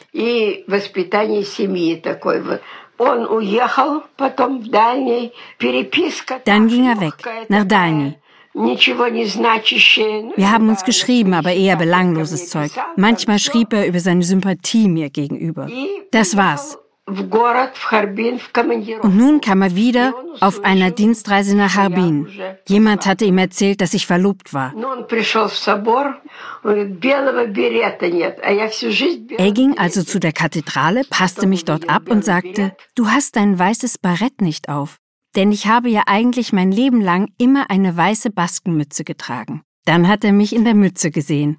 Dann 6.45 6.69
ging 6.69 6.89
er 6.89 7.01
weg, 7.01 7.15
nach 7.49 7.65
Dalny. 7.65 8.15
Wir 10.37 10.51
haben 10.51 10.69
uns 10.71 10.83
geschrieben, 10.85 11.35
aber 11.35 11.53
eher 11.53 11.77
belangloses 11.77 12.49
Zeug. 12.49 12.71
Manchmal 12.97 13.39
schrieb 13.39 13.75
er 13.75 13.87
über 13.87 14.01
seine 14.01 14.23
Sympathie 14.23 14.89
mir 14.89 15.11
gegenüber. 15.11 15.69
Das 16.11 16.39
war's. 16.39 16.79
Und 19.03 19.17
nun 19.17 19.41
kam 19.41 19.63
er 19.63 19.77
wieder 19.77 20.13
auf 20.41 20.65
einer 20.65 20.91
Dienstreise 20.91 21.57
nach 21.57 21.77
Harbin. 21.77 22.29
Jemand 22.67 23.07
hatte 23.07 23.25
ihm 23.25 23.39
erzählt, 23.39 23.81
dass 23.81 23.95
ich 23.95 24.07
verlobt 24.07 24.53
war. 24.53 24.75
Er 29.39 29.53
ging 29.53 29.79
also 29.79 30.03
zu 30.03 30.19
der 30.19 30.33
Kathedrale, 30.33 31.03
passte 31.09 31.47
mich 31.47 31.65
dort 31.65 31.89
ab 31.89 32.11
und 32.11 32.25
sagte, 32.25 32.77
du 32.97 33.09
hast 33.09 33.37
dein 33.37 33.57
weißes 33.57 33.99
Barett 33.99 34.41
nicht 34.41 34.69
auf 34.69 34.99
denn 35.37 35.53
ich 35.53 35.67
habe 35.67 35.91
ja 35.91 36.05
eigentlich 36.07 36.53
mein 36.53 36.73
Leben 36.73 37.01
lang 37.01 37.29
immer 37.39 37.71
eine 37.71 37.97
weiße 37.97 38.31
Baskenmütze 38.31 39.05
getragen. 39.05 39.63
Dann 39.87 40.09
hat 40.09 40.25
er 40.25 40.33
mich 40.33 40.55
in 40.55 40.65
der 40.65 40.75
Mütze 40.75 41.11
gesehen 41.13 41.59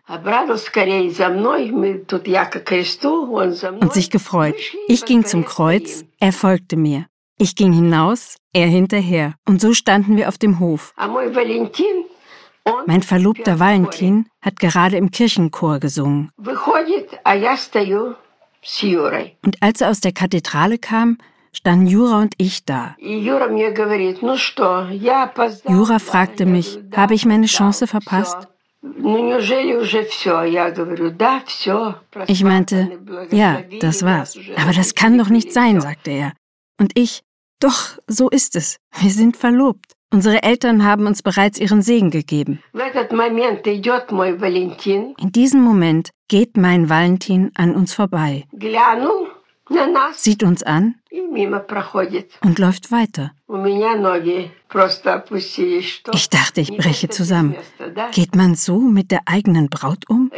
und 3.80 3.94
sich 3.94 4.10
gefreut. 4.10 4.56
Ich 4.88 5.06
ging 5.06 5.26
zum 5.26 5.46
Kreuz, 5.46 6.04
er 6.20 6.34
folgte 6.34 6.76
mir. 6.76 7.06
Ich 7.40 7.56
ging 7.56 7.72
hinaus, 7.72 8.36
er 8.52 8.68
hinterher. 8.68 9.36
Und 9.48 9.62
so 9.62 9.74
standen 9.74 10.18
wir 10.18 10.28
auf 10.28 10.38
dem 10.38 10.60
Hof. 10.60 10.94
Mein 12.86 13.02
Verlobter 13.02 13.60
Valentin 13.62 14.28
hat 14.42 14.60
gerade 14.60 14.98
im 14.98 15.10
Kirchenchor 15.10 15.80
gesungen. 15.80 16.32
Und 19.46 19.64
als 19.64 19.82
er 19.82 19.90
aus 19.90 20.02
der 20.02 20.12
Kathedrale 20.12 20.78
kam, 20.78 21.18
standen 21.58 21.88
Jura 21.88 22.22
und 22.22 22.34
ich 22.38 22.66
da. 22.66 22.96
Jura 25.68 26.00
fragte 26.00 26.46
mich, 26.46 26.80
habe 26.96 27.14
ich 27.16 27.26
meine 27.26 27.48
Chance 27.48 27.88
verpasst? 27.88 28.48
Ich 32.28 32.44
meinte, 32.44 33.00
ja, 33.32 33.62
das 33.82 34.04
war's. 34.04 34.40
Aber 34.56 34.74
das 34.74 34.96
kann 34.96 35.18
doch 35.18 35.30
nicht 35.30 35.52
sein, 35.52 35.82
sagte 35.82 36.12
er. 36.12 36.34
Und 36.80 36.92
ich, 36.94 37.24
doch, 37.60 37.98
so 38.06 38.30
ist 38.30 38.56
es. 38.56 38.78
Wir 39.00 39.10
sind 39.10 39.36
verlobt. 39.36 39.94
Unsere 40.14 40.44
Eltern 40.44 40.86
haben 40.86 41.06
uns 41.06 41.22
bereits 41.22 41.60
ihren 41.60 41.82
Segen 41.82 42.12
gegeben. 42.12 42.64
In 45.18 45.32
diesem 45.32 45.62
Moment 45.62 46.10
geht 46.30 46.56
mein 46.56 46.90
Valentin 46.90 47.52
an 47.56 47.76
uns 47.76 47.94
vorbei 47.94 48.46
sieht 50.14 50.44
uns 50.44 50.64
an 50.64 50.96
und 52.42 52.60
läuft 52.60 52.92
weiter. 52.92 53.32
Ich 56.14 56.30
dachte, 56.30 56.62
ich 56.62 56.78
breche 56.78 57.10
zusammen. 57.10 57.56
Geht 58.12 58.36
man 58.36 58.56
so 58.56 58.80
mit 58.80 59.12
der 59.12 59.22
eigenen 59.26 59.70
Braut 59.70 60.10
um? 60.10 60.32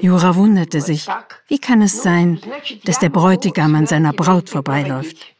Jura 0.00 0.36
wunderte 0.36 0.80
sich. 0.80 1.08
Wie 1.48 1.58
kann 1.58 1.82
es 1.82 2.02
sein, 2.02 2.40
dass 2.84 2.98
der 2.98 3.10
Bräutigam 3.10 3.74
an 3.74 3.86
seiner 3.86 4.12
Braut 4.12 4.48
vorbeiläuft? 4.50 5.34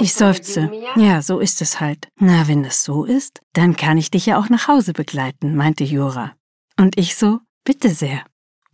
Ich 0.00 0.14
seufzte. 0.14 0.70
Ja, 0.96 1.22
so 1.22 1.38
ist 1.38 1.62
es 1.62 1.80
halt. 1.80 2.08
Na, 2.16 2.48
wenn 2.48 2.64
das 2.64 2.82
so 2.82 3.04
ist, 3.04 3.40
dann 3.52 3.76
kann 3.76 3.98
ich 3.98 4.10
dich 4.10 4.26
ja 4.26 4.38
auch 4.38 4.48
nach 4.48 4.66
Hause 4.66 4.92
begleiten, 4.92 5.54
meinte 5.54 5.84
Jura. 5.84 6.32
Und 6.76 6.98
ich 6.98 7.14
so, 7.14 7.38
bitte 7.64 7.90
sehr. 7.90 8.24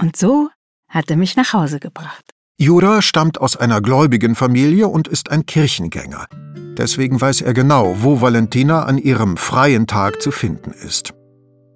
Und 0.00 0.16
so 0.16 0.48
hat 0.88 1.10
er 1.10 1.16
mich 1.16 1.36
nach 1.36 1.52
Hause 1.52 1.80
gebracht. 1.80 2.24
Jura 2.58 3.02
stammt 3.02 3.40
aus 3.40 3.56
einer 3.56 3.80
gläubigen 3.80 4.34
Familie 4.34 4.88
und 4.88 5.08
ist 5.08 5.30
ein 5.30 5.44
Kirchengänger. 5.44 6.26
Deswegen 6.76 7.20
weiß 7.20 7.40
er 7.40 7.54
genau, 7.54 7.96
wo 8.00 8.20
Valentina 8.20 8.84
an 8.84 8.98
ihrem 8.98 9.36
freien 9.36 9.86
Tag 9.86 10.22
zu 10.22 10.30
finden 10.30 10.70
ist. 10.70 11.14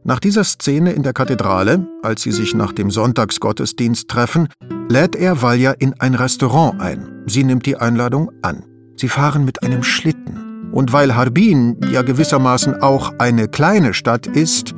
Nach 0.04 0.20
dieser 0.20 0.44
Szene 0.44 0.92
in 0.92 1.02
der 1.02 1.12
Kathedrale, 1.12 1.86
als 2.02 2.22
sie 2.22 2.32
sich 2.32 2.54
nach 2.54 2.72
dem 2.72 2.90
Sonntagsgottesdienst 2.90 4.08
treffen, 4.08 4.48
lädt 4.88 5.14
er 5.16 5.42
Valja 5.42 5.72
in 5.72 6.00
ein 6.00 6.14
Restaurant 6.14 6.80
ein. 6.80 7.24
Sie 7.26 7.44
nimmt 7.44 7.66
die 7.66 7.76
Einladung 7.76 8.30
an. 8.42 8.64
Sie 8.96 9.08
fahren 9.08 9.44
mit 9.44 9.62
einem 9.62 9.82
Schlitten. 9.82 10.70
Und 10.72 10.92
weil 10.92 11.14
Harbin 11.14 11.76
ja 11.90 12.02
gewissermaßen 12.02 12.82
auch 12.82 13.12
eine 13.18 13.48
kleine 13.48 13.94
Stadt 13.94 14.26
ist, 14.26 14.74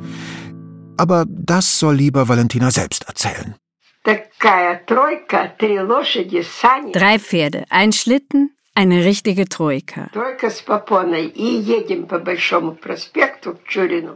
aber 0.97 1.25
das 1.27 1.79
soll 1.79 1.95
lieber 1.95 2.27
Valentina 2.27 2.71
selbst 2.71 3.07
erzählen. 3.07 3.55
Drei 6.93 7.19
Pferde, 7.19 7.65
ein 7.69 7.91
Schlitten, 7.91 8.51
eine 8.73 9.05
richtige 9.05 9.45
Troika. 9.45 10.09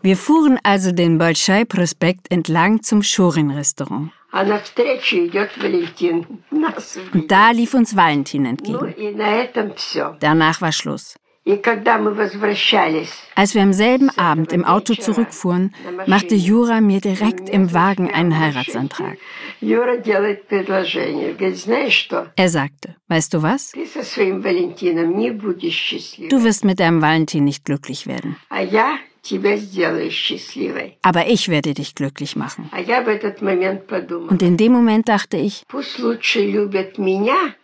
Wir 0.02 0.18
fuhren 0.18 0.60
also 0.64 0.92
den 0.92 1.18
Bolschai-Prospekt 1.18 2.32
entlang 2.32 2.82
zum 2.82 3.04
Schurin-Restaurant. 3.04 4.12
Und 7.14 7.32
da 7.32 7.52
lief 7.52 7.74
uns 7.74 7.96
Valentin 7.96 8.46
entgegen. 8.46 9.20
Danach 10.20 10.62
war 10.62 10.72
Schluss. 10.72 11.16
Als 13.36 13.54
wir 13.54 13.62
am 13.62 13.74
selben 13.74 14.10
Abend 14.18 14.52
im 14.52 14.66
Auto 14.66 14.96
zurückfuhren, 14.96 15.76
machte 16.08 16.34
Jura 16.34 16.82
mir 16.82 17.02
direkt 17.02 17.50
im 17.50 17.72
Wagen 17.72 18.12
einen 18.12 18.40
Heiratsantrag. 18.40 19.18
Er 22.36 22.50
sagte, 22.50 22.96
weißt 23.08 23.34
du 23.34 23.44
was? 23.44 23.72
Du 26.30 26.44
wirst 26.44 26.66
mit 26.66 26.80
deinem 26.80 27.02
Valentin 27.02 27.44
nicht 27.44 27.64
glücklich 27.64 28.08
werden. 28.08 28.38
Aber 31.02 31.28
ich 31.28 31.50
werde 31.50 31.74
dich 31.74 31.96
glücklich 31.96 32.36
machen. 32.36 32.72
Und 34.30 34.42
in 34.42 34.58
dem 34.58 34.72
Moment 34.72 35.10
dachte 35.10 35.38
ich, 35.38 35.64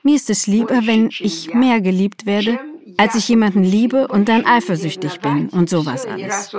mir 0.03 0.15
ist 0.15 0.29
es 0.29 0.47
lieber, 0.47 0.81
wenn 0.85 1.09
ich 1.19 1.53
mehr 1.53 1.81
geliebt 1.81 2.25
werde, 2.25 2.59
als 2.97 3.15
ich 3.15 3.27
jemanden 3.29 3.63
liebe 3.63 4.07
und 4.07 4.29
dann 4.29 4.45
eifersüchtig 4.45 5.19
bin 5.19 5.50
und 5.50 5.69
sowas 5.69 6.05
alles. 6.05 6.53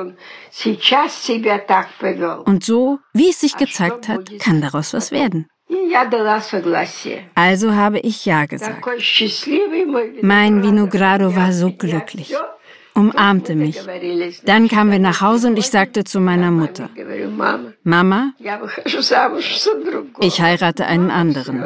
Und 2.45 2.64
so, 2.64 2.99
wie 3.12 3.31
es 3.31 3.41
sich 3.41 3.57
gezeigt 3.57 4.09
hat, 4.09 4.31
kann 4.38 4.61
daraus 4.61 4.93
was 4.93 5.12
werden. 5.12 5.49
Also 7.35 7.75
habe 7.75 8.00
ich 8.00 8.26
Ja 8.26 8.47
gesagt. 8.47 8.87
Mein 10.23 10.62
Vinogrado 10.62 11.35
war 11.35 11.52
so 11.52 11.73
glücklich, 11.73 12.35
umarmte 12.95 13.55
mich. 13.55 13.81
Dann 14.45 14.69
kamen 14.69 14.91
wir 14.91 14.99
nach 14.99 15.21
Hause 15.23 15.49
und 15.49 15.59
ich 15.59 15.71
sagte 15.71 16.05
zu 16.05 16.21
meiner 16.21 16.50
Mutter, 16.50 16.91
Mama, 17.85 18.33
ich 20.21 20.41
heirate 20.41 20.87
einen 20.87 21.11
anderen. 21.11 21.64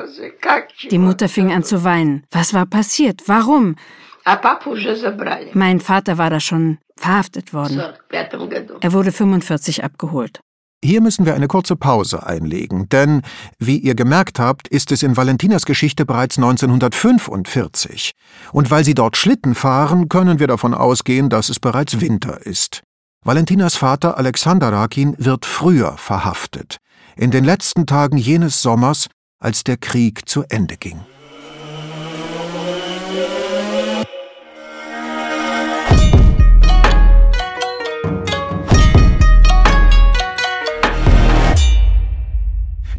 Die 0.91 0.99
Mutter 0.99 1.29
fing 1.29 1.53
an 1.53 1.65
zu 1.65 1.83
weinen. 1.83 2.25
Was 2.31 2.55
war 2.55 2.67
passiert? 2.67 3.23
Warum? 3.27 3.77
Mein 5.55 5.81
Vater 5.81 6.19
war 6.19 6.31
da 6.31 6.41
schon 6.41 6.79
verhaftet 6.99 7.53
worden. 7.53 7.81
Er 8.81 8.93
wurde 8.93 9.13
45 9.13 9.85
abgeholt. 9.85 10.41
Hier 10.85 11.01
müssen 11.01 11.27
wir 11.27 11.35
eine 11.35 11.49
kurze 11.49 11.75
Pause 11.75 12.27
einlegen, 12.27 12.89
denn, 12.91 13.23
wie 13.59 13.79
ihr 13.79 13.95
gemerkt 13.95 14.39
habt, 14.39 14.69
ist 14.69 14.93
es 14.93 15.03
in 15.03 15.17
Valentinas 15.17 15.65
Geschichte 15.65 16.05
bereits 16.05 16.37
1945. 16.37 18.13
Und 18.53 18.71
weil 18.71 18.85
sie 18.85 18.95
dort 18.95 19.17
Schlitten 19.17 19.55
fahren, 19.55 20.09
können 20.09 20.39
wir 20.39 20.47
davon 20.47 20.75
ausgehen, 20.75 21.29
dass 21.29 21.49
es 21.49 21.59
bereits 21.59 22.01
Winter 22.01 22.45
ist. 22.45 22.83
Valentinas 23.25 23.75
Vater 23.75 24.19
Alexander 24.19 24.73
Rakin 24.73 25.17
wird 25.19 25.47
früher 25.47 25.97
verhaftet, 25.97 26.77
in 27.17 27.31
den 27.31 27.45
letzten 27.45 27.87
Tagen 27.87 28.19
jenes 28.19 28.63
Sommers, 28.63 29.09
als 29.41 29.65
der 29.65 29.79
Krieg 29.79 30.29
zu 30.29 30.45
Ende 30.49 30.77
ging. 30.77 31.01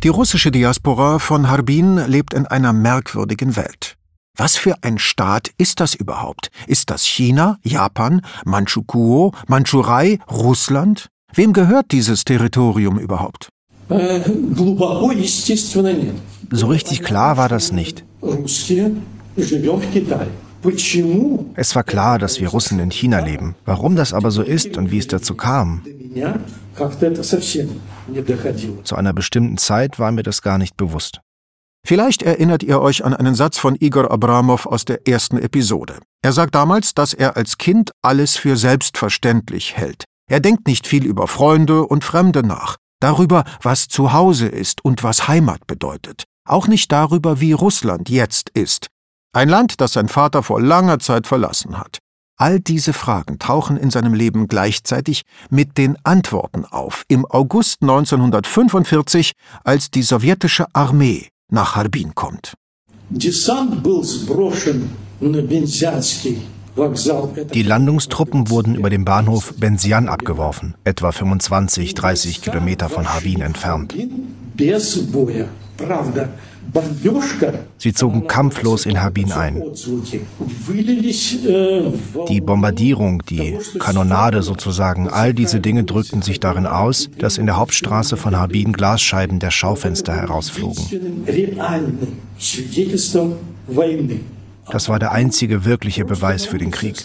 Die 0.04 0.10
russische 0.10 0.52
Diaspora 0.52 1.18
von 1.18 1.50
Harbin 1.50 1.98
lebt 2.08 2.36
in 2.36 2.46
einer 2.46 2.72
merkwürdigen 2.72 3.56
Welt. 3.56 3.96
Was 4.38 4.56
für 4.56 4.76
ein 4.84 5.00
Staat 5.00 5.50
ist 5.58 5.80
das 5.80 5.96
überhaupt? 5.96 6.52
Ist 6.68 6.92
das 6.92 7.04
China, 7.04 7.58
Japan, 7.64 8.22
Manchukuo, 8.46 9.34
Mandschurei, 9.48 10.20
Russland? 10.30 11.08
Wem 11.34 11.52
gehört 11.52 11.92
dieses 11.92 12.26
Territorium 12.26 13.00
überhaupt? 13.00 13.50
So 16.52 16.68
richtig 16.68 17.02
klar 17.02 17.38
war 17.38 17.50
das 17.50 17.72
nicht. 17.72 18.06
Es 21.56 21.76
war 21.76 21.84
klar, 21.84 22.20
dass 22.20 22.40
wir 22.40 22.50
Russen 22.50 22.78
in 22.80 22.92
China 22.92 23.20
leben. 23.20 23.56
Warum 23.66 23.96
das 23.96 24.14
aber 24.14 24.30
so 24.30 24.44
ist 24.44 24.78
und 24.78 24.92
wie 24.92 25.00
es 25.00 25.08
dazu 25.08 25.34
kam, 25.34 25.82
zu 28.84 28.96
einer 28.96 29.14
bestimmten 29.14 29.58
Zeit 29.58 30.00
war 30.00 30.12
mir 30.12 30.24
das 30.24 30.42
gar 30.42 30.58
nicht 30.58 30.78
bewusst. 30.78 31.20
Vielleicht 31.86 32.22
erinnert 32.22 32.64
ihr 32.64 32.82
euch 32.82 33.06
an 33.06 33.14
einen 33.14 33.36
Satz 33.36 33.58
von 33.58 33.76
Igor 33.80 34.12
Abramov 34.12 34.66
aus 34.66 34.84
der 34.84 35.08
ersten 35.08 35.38
Episode. 35.38 36.00
Er 36.22 36.34
sagt 36.34 36.56
damals, 36.56 36.94
dass 36.94 37.14
er 37.14 37.38
als 37.38 37.58
Kind 37.58 37.92
alles 38.02 38.36
für 38.36 38.58
selbstverständlich 38.58 39.78
hält. 39.78 40.04
Er 40.30 40.42
denkt 40.42 40.68
nicht 40.68 40.88
viel 40.88 41.06
über 41.06 41.28
Freunde 41.28 41.86
und 41.86 42.04
Fremde 42.04 42.44
nach, 42.44 42.76
darüber, 43.00 43.46
was 43.62 43.88
Zuhause 43.88 44.48
ist 44.48 44.84
und 44.84 45.04
was 45.04 45.28
Heimat 45.30 45.66
bedeutet, 45.68 46.26
auch 46.46 46.68
nicht 46.68 46.92
darüber, 46.92 47.40
wie 47.40 47.54
Russland 47.54 48.10
jetzt 48.10 48.50
ist, 48.50 48.88
ein 49.34 49.50
Land, 49.50 49.82
das 49.82 49.94
sein 49.94 50.08
Vater 50.08 50.44
vor 50.44 50.62
langer 50.62 51.00
Zeit 51.00 51.28
verlassen 51.28 51.78
hat. 51.78 52.00
All 52.40 52.60
diese 52.60 52.94
Fragen 52.94 53.40
tauchen 53.40 53.78
in 53.78 53.90
seinem 53.90 54.14
Leben 54.14 54.48
gleichzeitig 54.48 55.24
mit 55.50 55.80
den 55.80 55.98
Antworten 56.04 56.66
auf 56.66 57.04
im 57.08 57.26
August 57.26 57.82
1945, 57.82 59.32
als 59.64 59.90
die 59.90 60.04
sowjetische 60.04 60.68
Armee 60.74 61.30
nach 61.50 61.76
Harbin 61.76 62.14
kommt. 62.14 62.54
Die 63.10 63.32
Landungstruppen 67.64 68.50
wurden 68.52 68.76
über 68.76 68.92
den 68.92 69.04
Bahnhof 69.04 69.56
Benzian 69.58 70.08
abgeworfen, 70.08 70.76
etwa 70.84 71.12
25, 71.12 71.96
30 71.96 72.44
Kilometer 72.44 72.88
von 72.88 73.12
Harbin 73.12 73.42
entfernt. 73.42 73.96
Sie 77.78 77.94
zogen 77.94 78.28
kampflos 78.28 78.86
in 78.86 79.02
Harbin 79.02 79.32
ein. 79.32 79.64
Die 82.30 82.42
Bombardierung, 82.42 83.24
die 83.30 83.58
Kanonade 83.80 84.42
sozusagen, 84.44 85.10
all 85.10 85.34
diese 85.34 85.60
Dinge 85.60 85.84
drückten 85.84 86.22
sich 86.22 86.40
darin 86.40 86.66
aus, 86.66 87.10
dass 87.18 87.38
in 87.38 87.46
der 87.46 87.58
Hauptstraße 87.58 88.18
von 88.18 88.38
Harbin 88.38 88.74
Glasscheiben 88.74 89.40
der 89.40 89.52
Schaufenster 89.52 90.16
herausflogen. 90.16 90.84
Das 94.70 94.90
war 94.90 95.00
der 95.00 95.12
einzige 95.14 95.64
wirkliche 95.66 96.04
Beweis 96.04 96.46
für 96.46 96.58
den 96.58 96.72
Krieg. 96.72 97.04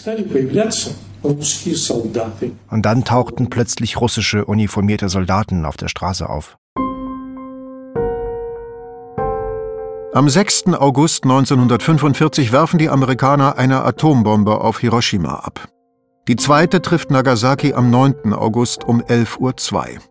Und 2.69 2.85
dann 2.85 3.03
tauchten 3.05 3.49
plötzlich 3.49 4.01
russische 4.01 4.43
uniformierte 4.45 5.07
Soldaten 5.07 5.65
auf 5.65 5.77
der 5.77 5.87
Straße 5.87 6.27
auf. 6.29 6.57
Am 10.15 10.29
6. 10.29 10.75
August 10.75 11.23
1945 11.23 12.51
werfen 12.51 12.77
die 12.77 12.87
Amerikaner 12.87 13.57
eine 13.57 13.83
Atombombe 13.83 14.61
auf 14.61 14.77
Hiroshima 14.77 15.33
ab. 15.33 15.67
Die 16.27 16.35
zweite 16.35 16.83
trifft 16.83 17.09
Nagasaki 17.09 17.73
am 17.73 17.89
9. 17.89 18.31
August 18.31 18.83
um 18.83 19.01
11.02 19.01 19.39
Uhr. 19.39 20.01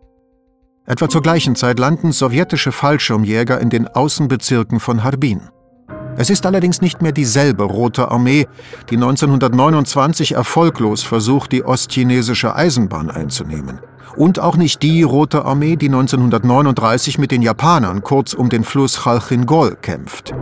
Etwa 0.85 1.07
zur 1.07 1.21
gleichen 1.21 1.55
Zeit 1.55 1.79
landen 1.79 2.11
sowjetische 2.11 2.73
Fallschirmjäger 2.73 3.61
in 3.61 3.69
den 3.69 3.87
Außenbezirken 3.87 4.81
von 4.81 5.05
Harbin. 5.05 5.49
Es 6.17 6.29
ist 6.29 6.45
allerdings 6.45 6.81
nicht 6.81 7.01
mehr 7.01 7.13
dieselbe 7.13 7.63
Rote 7.63 8.11
Armee, 8.11 8.45
die 8.89 8.95
1929 8.95 10.33
erfolglos 10.33 11.03
versucht, 11.03 11.53
die 11.53 11.63
ostchinesische 11.63 12.53
Eisenbahn 12.53 13.09
einzunehmen 13.09 13.79
und 14.16 14.40
auch 14.40 14.56
nicht 14.56 14.82
die 14.82 15.02
Rote 15.02 15.44
Armee, 15.44 15.76
die 15.76 15.86
1939 15.86 17.18
mit 17.18 17.30
den 17.30 17.42
Japanern 17.42 18.02
kurz 18.02 18.34
um 18.34 18.48
den 18.48 18.64
Fluss 18.64 19.04
Chalchingol 19.04 19.76
kämpft. 19.80 20.34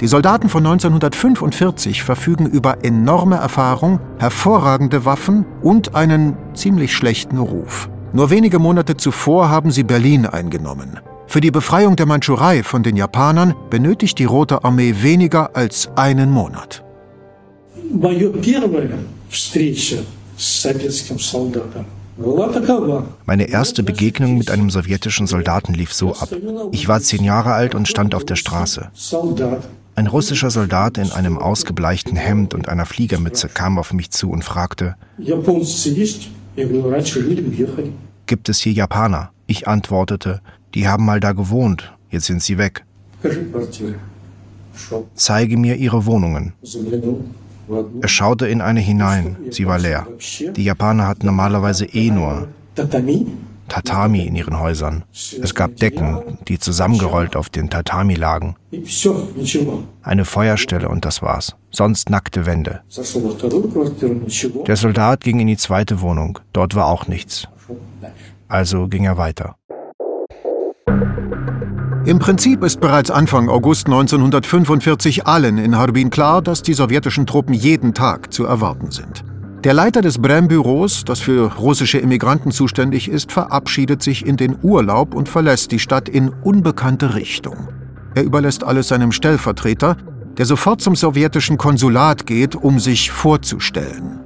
Die 0.00 0.06
Soldaten 0.08 0.48
von 0.48 0.66
1945 0.66 2.02
verfügen 2.02 2.46
über 2.46 2.84
enorme 2.84 3.36
Erfahrung, 3.36 4.00
hervorragende 4.18 5.04
Waffen 5.04 5.46
und 5.62 5.94
einen 5.94 6.36
ziemlich 6.54 6.92
schlechten 6.94 7.38
Ruf. 7.38 7.88
Nur 8.12 8.30
wenige 8.30 8.58
Monate 8.58 8.96
zuvor 8.96 9.48
haben 9.48 9.70
sie 9.70 9.82
Berlin 9.82 10.26
eingenommen. 10.26 11.00
Für 11.26 11.40
die 11.40 11.50
Befreiung 11.50 11.96
der 11.96 12.06
Mandschurei 12.06 12.62
von 12.62 12.82
den 12.82 12.96
Japanern 12.96 13.54
benötigt 13.70 14.18
die 14.18 14.24
Rote 14.24 14.62
Armee 14.62 14.94
weniger 15.00 15.56
als 15.56 15.88
einen 15.96 16.30
Monat. 16.30 16.84
Meine 17.92 18.28
первая 18.30 18.98
встреча 19.28 19.96
с 20.36 20.62
советским 20.62 21.18
солдатом 21.18 21.86
meine 23.25 23.49
erste 23.49 23.81
Begegnung 23.83 24.37
mit 24.37 24.51
einem 24.51 24.69
sowjetischen 24.69 25.25
Soldaten 25.25 25.73
lief 25.73 25.93
so 25.93 26.13
ab. 26.13 26.29
Ich 26.71 26.87
war 26.87 26.99
zehn 26.99 27.23
Jahre 27.23 27.53
alt 27.53 27.75
und 27.75 27.87
stand 27.87 28.13
auf 28.13 28.25
der 28.25 28.35
Straße. 28.35 28.89
Ein 29.95 30.07
russischer 30.07 30.49
Soldat 30.49 30.97
in 30.97 31.11
einem 31.11 31.37
ausgebleichten 31.37 32.17
Hemd 32.17 32.53
und 32.53 32.67
einer 32.67 32.85
Fliegermütze 32.85 33.47
kam 33.49 33.77
auf 33.77 33.93
mich 33.93 34.11
zu 34.11 34.31
und 34.31 34.43
fragte, 34.43 34.95
Gibt 38.25 38.49
es 38.49 38.59
hier 38.59 38.73
Japaner? 38.73 39.31
Ich 39.47 39.67
antwortete, 39.67 40.41
die 40.73 40.87
haben 40.87 41.05
mal 41.05 41.19
da 41.19 41.31
gewohnt, 41.31 41.93
jetzt 42.11 42.25
sind 42.25 42.43
sie 42.43 42.57
weg. 42.57 42.85
Zeige 45.15 45.57
mir 45.57 45.75
ihre 45.75 46.05
Wohnungen. 46.05 46.53
Er 48.01 48.07
schaute 48.07 48.47
in 48.47 48.61
eine 48.61 48.79
hinein, 48.79 49.37
sie 49.51 49.67
war 49.67 49.79
leer. 49.79 50.07
Die 50.55 50.63
Japaner 50.63 51.07
hatten 51.07 51.25
normalerweise 51.25 51.85
eh 51.85 52.09
nur 52.09 52.47
Tatami 53.69 54.25
in 54.25 54.35
ihren 54.35 54.59
Häusern. 54.59 55.03
Es 55.11 55.53
gab 55.53 55.75
Decken, 55.77 56.39
die 56.47 56.59
zusammengerollt 56.59 57.35
auf 57.35 57.49
den 57.49 57.69
Tatami 57.69 58.15
lagen. 58.15 58.55
Eine 60.01 60.25
Feuerstelle 60.25 60.89
und 60.89 61.05
das 61.05 61.21
war's. 61.21 61.55
Sonst 61.71 62.09
nackte 62.09 62.45
Wände. 62.45 62.81
Der 64.67 64.75
Soldat 64.75 65.21
ging 65.21 65.39
in 65.39 65.47
die 65.47 65.57
zweite 65.57 66.01
Wohnung. 66.01 66.39
Dort 66.51 66.75
war 66.75 66.87
auch 66.87 67.07
nichts. 67.07 67.47
Also 68.47 68.87
ging 68.87 69.05
er 69.05 69.17
weiter. 69.17 69.55
Im 72.09 72.17
Prinzip 72.17 72.63
ist 72.63 72.81
bereits 72.81 73.11
Anfang 73.11 73.49
August 73.49 73.85
1945 73.85 75.27
allen 75.27 75.59
in 75.59 75.77
Harbin 75.77 76.09
klar, 76.09 76.41
dass 76.41 76.63
die 76.63 76.73
sowjetischen 76.73 77.27
Truppen 77.27 77.53
jeden 77.53 77.93
Tag 77.93 78.33
zu 78.33 78.45
erwarten 78.45 78.89
sind. 78.89 79.23
Der 79.63 79.75
Leiter 79.75 80.01
des 80.01 80.17
Brem-Büros, 80.17 81.05
das 81.05 81.19
für 81.19 81.53
russische 81.53 81.99
Immigranten 81.99 82.49
zuständig 82.49 83.09
ist, 83.09 83.31
verabschiedet 83.31 84.01
sich 84.01 84.25
in 84.25 84.37
den 84.37 84.57
Urlaub 84.63 85.13
und 85.13 85.29
verlässt 85.29 85.71
die 85.71 85.77
Stadt 85.77 86.09
in 86.09 86.29
unbekannte 86.29 87.13
Richtung. 87.13 87.67
Er 88.15 88.23
überlässt 88.23 88.63
alles 88.63 88.87
seinem 88.87 89.11
Stellvertreter, 89.11 89.95
der 90.35 90.47
sofort 90.47 90.81
zum 90.81 90.95
sowjetischen 90.95 91.59
Konsulat 91.59 92.25
geht, 92.25 92.55
um 92.55 92.79
sich 92.79 93.11
vorzustellen. 93.11 94.19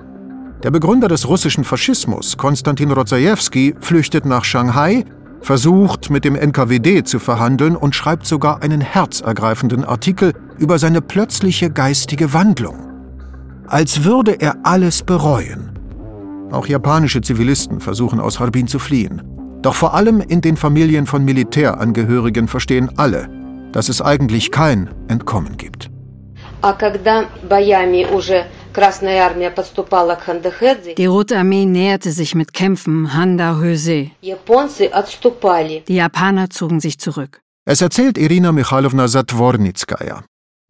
Der 0.63 0.71
Begründer 0.71 1.09
des 1.09 1.27
russischen 1.27 1.65
Faschismus, 1.65 2.37
Konstantin 2.37 2.91
Rozajewski, 2.91 3.75
flüchtet 3.81 4.23
nach 4.23 4.45
Shanghai, 4.45 5.03
versucht 5.43 6.09
mit 6.09 6.25
dem 6.25 6.35
NKWD 6.35 7.07
zu 7.07 7.19
verhandeln 7.19 7.75
und 7.75 7.93
schreibt 7.93 8.25
sogar 8.25 8.63
einen 8.63 8.81
herzergreifenden 8.81 9.83
Artikel 9.83 10.33
über 10.57 10.79
seine 10.79 11.01
plötzliche 11.01 11.69
geistige 11.69 12.33
Wandlung 12.33 12.93
als 13.73 14.03
würde 14.03 14.39
er 14.39 14.57
alles 14.63 15.01
bereuen. 15.01 15.71
Auch 16.51 16.67
japanische 16.67 17.21
Zivilisten 17.21 17.79
versuchen 17.79 18.19
aus 18.19 18.39
Harbin 18.39 18.67
zu 18.67 18.77
fliehen. 18.77 19.23
Doch 19.63 19.73
vor 19.73 19.95
allem 19.95 20.21
in 20.21 20.41
den 20.41 20.57
Familien 20.57 21.07
von 21.07 21.25
Militärangehörigen 21.25 22.47
verstehen 22.47 22.91
alle, 22.97 23.29
dass 23.71 23.89
es 23.89 23.99
eigentlich 24.01 24.51
kein 24.51 24.89
Entkommen 25.07 25.57
gibt. 25.57 25.89
Die 30.97 31.05
Rote 31.05 31.37
Armee 31.37 31.65
näherte 31.65 32.11
sich 32.11 32.35
mit 32.35 32.53
Kämpfen 32.53 33.13
Handa 33.13 33.57
Höse. 33.57 34.11
Die 35.87 35.95
Japaner 35.95 36.49
zogen 36.49 36.79
sich 36.79 36.99
zurück. 36.99 37.41
Es 37.65 37.81
erzählt 37.81 38.17
Irina 38.17 38.51
Michailowna 38.51 39.07
Satwornitskaya. 39.07 40.23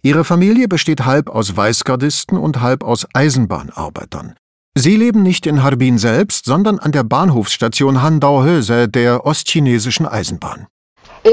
Ihre 0.03 0.25
Familie 0.25 0.67
besteht 0.67 1.05
halb 1.05 1.29
aus 1.29 1.55
Weißgardisten 1.55 2.37
und 2.37 2.59
halb 2.59 2.83
aus 2.83 3.07
Eisenbahnarbeitern. 3.13 4.35
Sie 4.75 4.97
leben 4.97 5.23
nicht 5.23 5.45
in 5.45 5.63
Harbin 5.63 5.97
selbst, 5.97 6.45
sondern 6.45 6.79
an 6.79 6.91
der 6.91 7.03
Bahnhofsstation 7.03 8.01
Handau-Höse 8.01 8.89
der 8.89 9.25
ostchinesischen 9.25 10.05
Eisenbahn. 10.05 10.67
Die 11.23 11.29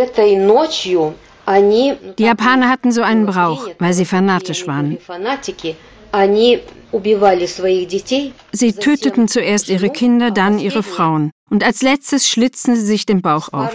Japaner 2.18 2.68
hatten 2.68 2.92
so 2.92 3.02
einen 3.02 3.26
Brauch, 3.26 3.66
weil 3.78 3.92
sie 3.92 4.04
fanatisch 4.04 4.68
waren. 4.68 4.98
Sie 8.53 8.73
töteten 8.73 9.29
zuerst 9.29 9.68
ihre 9.68 9.90
Kinder, 9.90 10.31
dann 10.31 10.59
ihre 10.59 10.83
Frauen. 10.83 11.31
Und 11.51 11.64
als 11.64 11.83
letztes 11.83 12.29
schlitzten 12.29 12.77
sie 12.77 12.85
sich 12.85 13.07
den 13.07 13.23
Bauch 13.23 13.53
auf. 13.53 13.73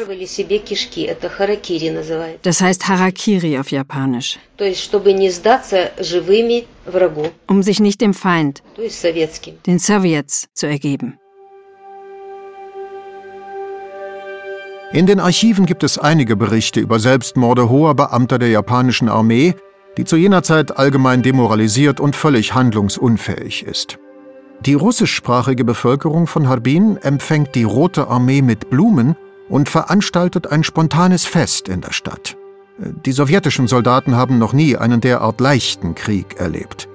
Das 2.41 2.61
heißt 2.61 2.87
Harakiri 2.87 3.59
auf 3.59 3.71
Japanisch. 3.71 4.39
Um 7.47 7.63
sich 7.63 7.79
nicht 7.79 8.01
dem 8.01 8.13
Feind, 8.13 8.63
den 9.65 9.79
Sowjets, 9.79 10.47
zu 10.53 10.67
ergeben. 10.67 11.19
In 14.93 15.07
den 15.07 15.19
Archiven 15.19 15.65
gibt 15.65 15.83
es 15.83 15.97
einige 15.97 16.37
Berichte 16.37 16.79
über 16.79 16.99
Selbstmorde 16.99 17.69
hoher 17.69 17.95
Beamter 17.95 18.39
der 18.39 18.49
japanischen 18.49 19.09
Armee, 19.09 19.53
die 19.97 20.05
zu 20.05 20.15
jener 20.15 20.43
Zeit 20.43 20.77
allgemein 20.77 21.21
demoralisiert 21.21 21.99
und 21.99 22.15
völlig 22.15 22.53
handlungsunfähig 22.53 23.63
ist. 23.63 23.97
Die 24.65 24.73
russischsprachige 24.73 25.63
Bevölkerung 25.63 26.27
von 26.27 26.49
Harbin 26.49 26.97
empfängt 26.97 27.55
die 27.55 27.63
Rote 27.63 28.07
Armee 28.07 28.41
mit 28.41 28.69
Blumen 28.69 29.15
und 29.49 29.69
veranstaltet 29.69 30.51
ein 30.51 30.63
spontanes 30.63 31.25
Fest 31.25 31.67
in 31.69 31.81
der 31.81 31.91
Stadt. 31.91 32.37
Die 33.05 33.11
sowjetischen 33.11 33.67
Soldaten 33.67 34.15
haben 34.15 34.37
noch 34.37 34.53
nie 34.53 34.75
einen 34.75 35.01
derart 35.01 35.39
leichten 35.39 35.95
Krieg 35.95 36.39
erlebt. 36.39 36.89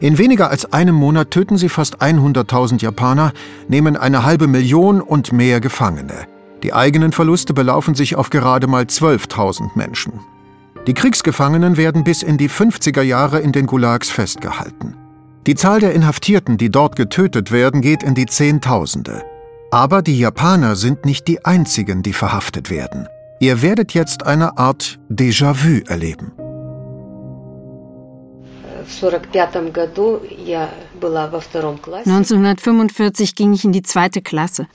In 0.00 0.18
weniger 0.18 0.50
als 0.50 0.70
einem 0.72 0.94
Monat 0.94 1.30
töten 1.30 1.56
sie 1.56 1.68
fast 1.68 2.02
100.000 2.02 2.82
Japaner, 2.82 3.32
nehmen 3.68 3.96
eine 3.96 4.24
halbe 4.24 4.48
Million 4.48 5.00
und 5.00 5.32
mehr 5.32 5.60
Gefangene. 5.60 6.26
Die 6.62 6.74
eigenen 6.74 7.12
Verluste 7.12 7.54
belaufen 7.54 7.94
sich 7.94 8.16
auf 8.16 8.30
gerade 8.30 8.66
mal 8.66 8.84
12.000 8.84 9.70
Menschen. 9.76 10.20
Die 10.86 10.94
Kriegsgefangenen 10.94 11.76
werden 11.76 12.04
bis 12.04 12.22
in 12.22 12.36
die 12.36 12.50
50er 12.50 13.02
Jahre 13.02 13.40
in 13.40 13.52
den 13.52 13.66
Gulags 13.66 14.10
festgehalten. 14.10 14.96
Die 15.46 15.54
Zahl 15.54 15.80
der 15.80 15.92
Inhaftierten, 15.92 16.58
die 16.58 16.70
dort 16.70 16.96
getötet 16.96 17.50
werden, 17.50 17.80
geht 17.80 18.02
in 18.02 18.14
die 18.14 18.26
Zehntausende. 18.26 19.22
Aber 19.70 20.02
die 20.02 20.18
Japaner 20.18 20.76
sind 20.76 21.04
nicht 21.04 21.26
die 21.26 21.44
einzigen, 21.44 22.02
die 22.02 22.12
verhaftet 22.12 22.70
werden. 22.70 23.08
Ihr 23.40 23.62
werdet 23.62 23.92
jetzt 23.92 24.24
eine 24.24 24.58
Art 24.58 24.98
Déjà-vu 25.10 25.80
erleben. 25.86 26.32
1945 32.06 33.34
ging 33.34 33.52
ich 33.52 33.64
in 33.64 33.72
die 33.72 33.82
zweite 33.82 34.22
Klasse. 34.22 34.66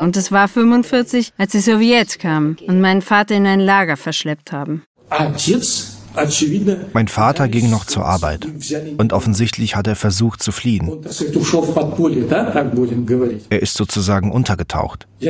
Und 0.00 0.16
es 0.16 0.32
war 0.32 0.48
45, 0.48 1.32
als 1.36 1.52
die 1.52 1.60
Sowjets 1.60 2.18
kamen 2.18 2.56
und 2.66 2.80
meinen 2.80 3.02
Vater 3.02 3.34
in 3.34 3.46
ein 3.46 3.60
Lager 3.60 3.96
verschleppt 3.96 4.52
haben. 4.52 4.84
Mein 6.92 7.08
Vater 7.08 7.48
ging 7.48 7.70
noch 7.70 7.84
zur 7.84 8.04
Arbeit 8.04 8.46
und 8.98 9.12
offensichtlich 9.12 9.76
hat 9.76 9.86
er 9.86 9.96
versucht 9.96 10.42
zu 10.42 10.52
fliehen. 10.52 10.90
Er 13.50 13.62
ist 13.62 13.74
sozusagen 13.74 14.32
untergetaucht. 14.32 15.06
Ich 15.20 15.28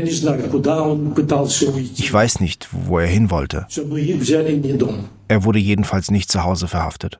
weiß 2.12 2.40
nicht, 2.40 2.68
wo 2.72 2.98
er 2.98 3.06
hin 3.06 3.30
wollte. 3.30 3.66
Er 5.26 5.44
wurde 5.44 5.58
jedenfalls 5.58 6.10
nicht 6.10 6.30
zu 6.30 6.44
Hause 6.44 6.68
verhaftet. 6.68 7.18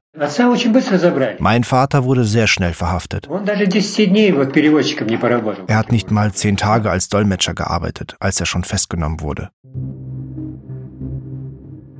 Mein 1.39 1.65
Vater 1.65 2.05
wurde 2.05 2.25
sehr 2.25 2.47
schnell 2.47 2.75
verhaftet. 2.75 3.29
Er 5.67 5.77
hat 5.77 5.93
nicht 5.93 6.11
mal 6.11 6.33
zehn 6.33 6.57
Tage 6.57 6.91
als 6.91 7.09
Dolmetscher 7.09 7.55
gearbeitet, 7.55 8.17
als 8.21 8.41
er 8.41 8.47
schon 8.47 8.65
festgenommen 8.65 9.21
wurde. 9.21 9.51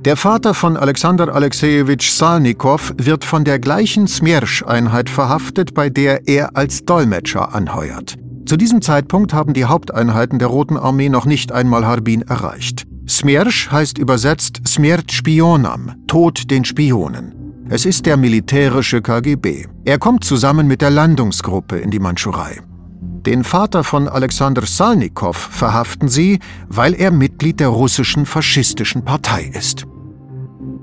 Der 0.05 0.15
Vater 0.15 0.53
von 0.53 0.77
Alexander 0.77 1.33
Alexejewitsch 1.33 2.11
Salnikow 2.11 2.93
wird 2.95 3.23
von 3.23 3.43
der 3.43 3.57
gleichen 3.57 4.07
Smiersch-Einheit 4.07 5.09
verhaftet, 5.09 5.73
bei 5.73 5.89
der 5.89 6.27
er 6.27 6.55
als 6.55 6.85
Dolmetscher 6.85 7.55
anheuert. 7.55 8.15
Zu 8.45 8.55
diesem 8.55 8.83
Zeitpunkt 8.83 9.33
haben 9.33 9.53
die 9.53 9.65
Haupteinheiten 9.65 10.37
der 10.37 10.49
Roten 10.49 10.77
Armee 10.77 11.09
noch 11.09 11.25
nicht 11.25 11.51
einmal 11.51 11.87
Harbin 11.87 12.21
erreicht. 12.21 12.85
Smiersch 13.09 13.71
heißt 13.71 13.97
übersetzt 13.97 14.61
Smert 14.67 15.11
Spionam, 15.11 15.95
Tod 16.05 16.51
den 16.51 16.65
Spionen. 16.65 17.65
Es 17.69 17.87
ist 17.87 18.05
der 18.05 18.15
militärische 18.15 19.01
KGB. 19.01 19.65
Er 19.85 19.97
kommt 19.97 20.23
zusammen 20.23 20.67
mit 20.67 20.81
der 20.83 20.91
Landungsgruppe 20.91 21.79
in 21.79 21.89
die 21.89 21.99
Mandschurei. 21.99 22.61
Den 23.25 23.43
Vater 23.43 23.83
von 23.83 24.07
Alexander 24.07 24.67
Salnikow 24.67 25.35
verhaften 25.35 26.09
sie, 26.09 26.37
weil 26.67 26.93
er 26.93 27.09
Mitglied 27.09 27.59
der 27.59 27.69
russischen 27.69 28.27
faschistischen 28.27 29.03
Partei 29.03 29.51
ist. 29.51 29.87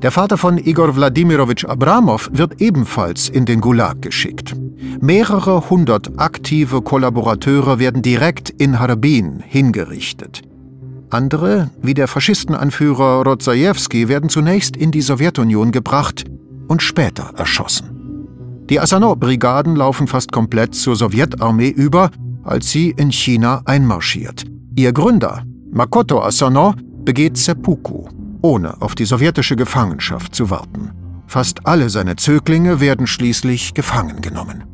Der 0.03 0.11
Vater 0.11 0.37
von 0.37 0.59
Igor 0.59 0.97
Wladimirowitsch 0.97 1.65
Abramow 1.65 2.29
wird 2.33 2.61
ebenfalls 2.61 3.29
in 3.29 3.45
den 3.45 3.61
Gulag 3.61 4.03
geschickt. 4.03 4.57
Mehrere 5.01 5.71
hundert 5.71 6.19
aktive 6.19 6.83
Kollaborateure 6.83 7.79
werden 7.79 8.03
direkt 8.03 8.51
in 8.51 8.81
Harbin 8.81 9.41
hingerichtet. 9.47 10.43
Andere, 11.11 11.71
wie 11.81 11.95
der 11.95 12.09
Faschistenanführer 12.09 13.23
Rodzajewski, 13.23 14.09
werden 14.09 14.29
zunächst 14.29 14.77
in 14.77 14.91
die 14.91 15.03
Sowjetunion 15.03 15.71
gebracht 15.71 16.25
und 16.67 16.83
später 16.83 17.31
erschossen. 17.37 18.65
Die 18.71 18.81
Asano-Brigaden 18.81 19.77
laufen 19.77 20.09
fast 20.09 20.33
komplett 20.33 20.75
zur 20.75 20.97
Sowjetarmee 20.97 21.69
über, 21.69 22.11
als 22.43 22.71
sie 22.71 22.91
in 22.91 23.13
China 23.13 23.63
einmarschiert. 23.67 24.47
Ihr 24.75 24.93
Gründer, 24.93 25.45
Makoto 25.71 26.23
Asano, 26.23 26.75
begeht 27.05 27.37
Seppuku, 27.37 28.07
ohne 28.43 28.81
auf 28.83 28.95
die 28.95 29.05
sowjetische 29.05 29.57
Gefangenschaft 29.57 30.35
zu 30.35 30.51
warten. 30.51 30.91
Fast 31.27 31.67
alle 31.67 31.89
seine 31.89 32.17
Zöglinge 32.17 32.81
werden 32.81 33.07
schließlich 33.07 33.75
gefangen 33.75 34.21
genommen. 34.21 34.65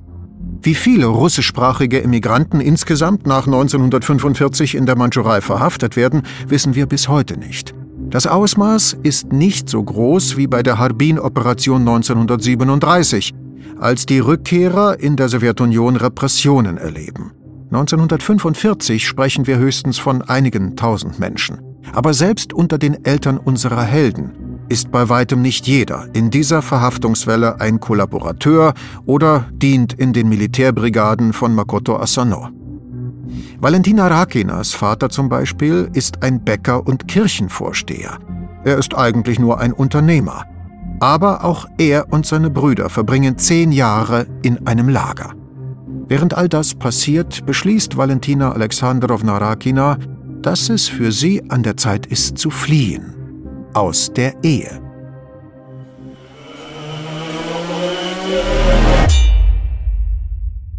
Wie 0.60 0.74
viele 0.74 1.06
russischsprachige 1.06 1.98
Immigranten 1.98 2.60
insgesamt 2.60 3.26
nach 3.26 3.46
1945 3.46 4.74
in 4.74 4.86
der 4.86 4.96
Mandschurei 4.96 5.40
verhaftet 5.40 5.94
werden, 5.94 6.22
wissen 6.48 6.74
wir 6.74 6.86
bis 6.86 7.08
heute 7.08 7.38
nicht. 7.38 7.74
Das 8.10 8.26
Ausmaß 8.26 8.96
ist 9.02 9.32
nicht 9.32 9.68
so 9.68 9.82
groß 9.82 10.36
wie 10.36 10.46
bei 10.46 10.62
der 10.62 10.78
Harbin-Operation 10.78 11.82
1937, 11.82 13.34
als 13.78 14.06
die 14.06 14.18
Rückkehrer 14.18 14.98
in 14.98 15.14
der 15.14 15.28
Sowjetunion 15.28 15.96
Repressionen 15.96 16.78
erleben. 16.78 17.32
1945 17.70 19.06
sprechen 19.06 19.46
wir 19.46 19.58
höchstens 19.58 19.98
von 19.98 20.22
einigen 20.22 20.74
tausend 20.74 21.18
Menschen. 21.18 21.67
Aber 21.92 22.14
selbst 22.14 22.52
unter 22.52 22.78
den 22.78 23.04
Eltern 23.04 23.38
unserer 23.38 23.82
Helden 23.82 24.32
ist 24.68 24.90
bei 24.90 25.08
weitem 25.08 25.40
nicht 25.40 25.66
jeder 25.66 26.06
in 26.12 26.30
dieser 26.30 26.60
Verhaftungswelle 26.62 27.60
ein 27.60 27.80
Kollaborateur 27.80 28.74
oder 29.06 29.46
dient 29.52 29.94
in 29.94 30.12
den 30.12 30.28
Militärbrigaden 30.28 31.32
von 31.32 31.54
Makoto 31.54 31.96
Asano. 31.96 32.48
Valentina 33.60 34.06
Rakinas 34.06 34.74
Vater 34.74 35.08
zum 35.08 35.28
Beispiel 35.28 35.88
ist 35.92 36.22
ein 36.22 36.44
Bäcker 36.44 36.86
und 36.86 37.08
Kirchenvorsteher. 37.08 38.18
Er 38.64 38.78
ist 38.78 38.96
eigentlich 38.96 39.38
nur 39.38 39.58
ein 39.58 39.72
Unternehmer. 39.72 40.44
Aber 41.00 41.44
auch 41.44 41.66
er 41.78 42.12
und 42.12 42.26
seine 42.26 42.50
Brüder 42.50 42.90
verbringen 42.90 43.38
zehn 43.38 43.72
Jahre 43.72 44.26
in 44.42 44.66
einem 44.66 44.88
Lager. 44.88 45.32
Während 46.08 46.34
all 46.34 46.48
das 46.48 46.74
passiert, 46.74 47.46
beschließt 47.46 47.96
Valentina 47.96 48.52
Alexandrowna 48.52 49.38
Rakina, 49.38 49.98
dass 50.48 50.70
es 50.70 50.88
für 50.88 51.12
sie 51.12 51.42
an 51.50 51.62
der 51.62 51.76
Zeit 51.76 52.06
ist 52.06 52.38
zu 52.38 52.48
fliehen 52.48 53.14
aus 53.74 54.10
der 54.10 54.32
Ehe. 54.42 54.87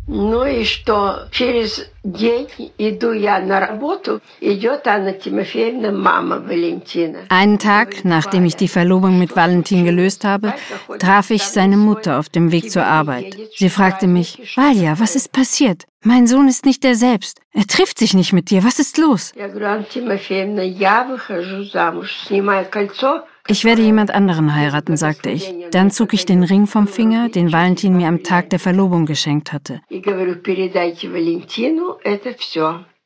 Ну 0.08 0.44
и 0.44 0.64
что? 0.64 1.28
Через 1.30 1.86
день 2.02 2.46
иду 2.76 3.12
я 3.12 3.38
на 3.40 3.58
работу, 3.58 4.20
идет 4.40 4.86
Анна 4.86 5.14
Тимофеевна, 5.14 5.92
Mama 5.92 6.46
Valentina. 6.46 7.20
Einen 7.30 7.58
Tag, 7.58 8.04
nachdem 8.04 8.44
ich 8.44 8.54
die 8.54 8.68
Verlobung 8.68 9.18
mit 9.18 9.34
Valentin 9.34 9.84
gelöst 9.84 10.24
habe, 10.24 10.52
traf 10.98 11.30
ich 11.30 11.44
seine 11.44 11.78
Mutter 11.78 12.18
auf 12.18 12.28
dem 12.28 12.52
Weg 12.52 12.70
zur 12.70 12.84
Arbeit. 12.84 13.34
Sie 13.56 13.70
fragte 13.70 14.06
mich, 14.06 14.56
Valja, 14.56 14.98
was 14.98 15.16
ist 15.16 15.32
passiert? 15.32 15.84
Mein 16.02 16.26
Sohn 16.26 16.48
ist 16.48 16.66
nicht 16.66 16.84
der 16.84 16.96
selbst. 16.96 17.40
Er 17.54 17.66
trifft 17.66 17.98
sich 17.98 18.12
nicht 18.12 18.34
mit 18.34 18.50
dir. 18.50 18.62
Was 18.62 18.78
ist 18.78 18.98
los? 18.98 19.32
Я 19.34 19.48
говорю, 19.48 19.68
Анна 19.68 19.84
Тимофеевна, 19.84 20.60
я 20.60 21.04
выхожу 21.04 21.64
замуж, 21.64 22.12
снимаю 22.26 22.66
кольцо, 22.70 23.24
ich 23.47 23.65
werde 23.65 23.81
jemand 23.81 24.11
anderen 24.11 24.53
heiraten, 24.55 24.97
sagte 24.97 25.29
ich. 25.29 25.53
Dann 25.71 25.91
zog 25.91 26.13
ich 26.13 26.25
den 26.25 26.43
Ring 26.43 26.67
vom 26.67 26.87
Finger, 26.87 27.29
den 27.29 27.51
Valentin 27.51 27.95
mir 27.97 28.07
am 28.07 28.23
Tag 28.23 28.49
der 28.49 28.59
Verlobung 28.59 29.05
geschenkt 29.05 29.53
hatte. 29.53 29.81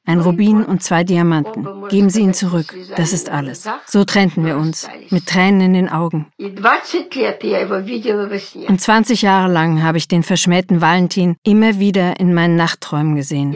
Ein 0.06 0.20
Rubin 0.20 0.66
und 0.66 0.84
zwei 0.84 1.06
Diamanten. 1.06 1.66
Geben 1.88 2.10
Sie 2.10 2.22
ihn 2.22 2.34
zurück. 2.34 2.76
Das 2.98 3.14
ist 3.14 3.30
alles. 3.30 3.70
So 3.86 4.04
trennten 4.04 4.46
wir 4.46 4.58
uns, 4.58 4.90
mit 5.12 5.28
Tränen 5.28 5.62
in 5.62 5.74
den 5.74 5.90
Augen. 5.90 6.28
Und 8.68 8.82
20 8.82 9.22
Jahre 9.22 9.52
lang 9.52 9.82
habe 9.82 9.98
ich 9.98 10.10
den 10.10 10.24
verschmähten 10.24 10.82
Valentin 10.82 11.38
immer 11.44 11.80
wieder 11.80 12.20
in 12.20 12.34
meinen 12.34 12.58
Nachtträumen 12.58 13.16
gesehen. 13.16 13.56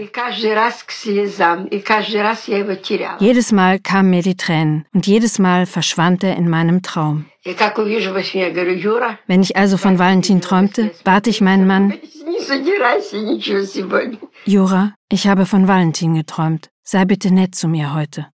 Jedes 3.19 3.51
Mal 3.51 3.79
kamen 3.79 4.09
mir 4.09 4.21
die 4.23 4.37
Tränen 4.37 4.85
und 4.93 5.05
jedes 5.05 5.39
Mal 5.39 5.65
verschwand 5.65 6.23
er 6.23 6.37
in 6.37 6.49
meinem 6.49 6.81
Traum. 6.81 7.25
Wenn 9.27 9.41
ich 9.41 9.55
also 9.55 9.77
von 9.77 9.99
Valentin 9.99 10.41
träumte, 10.41 10.91
bat 11.03 11.27
ich 11.27 11.41
meinen 11.41 11.65
Mann, 11.65 11.93
Jura, 14.45 14.93
ich 15.09 15.27
habe 15.27 15.45
von 15.45 15.67
Valentin 15.67 16.13
geträumt. 16.13 16.69
Sei 16.83 17.05
bitte 17.05 17.33
nett 17.33 17.55
zu 17.55 17.67
mir 17.67 17.93
heute. 17.93 18.27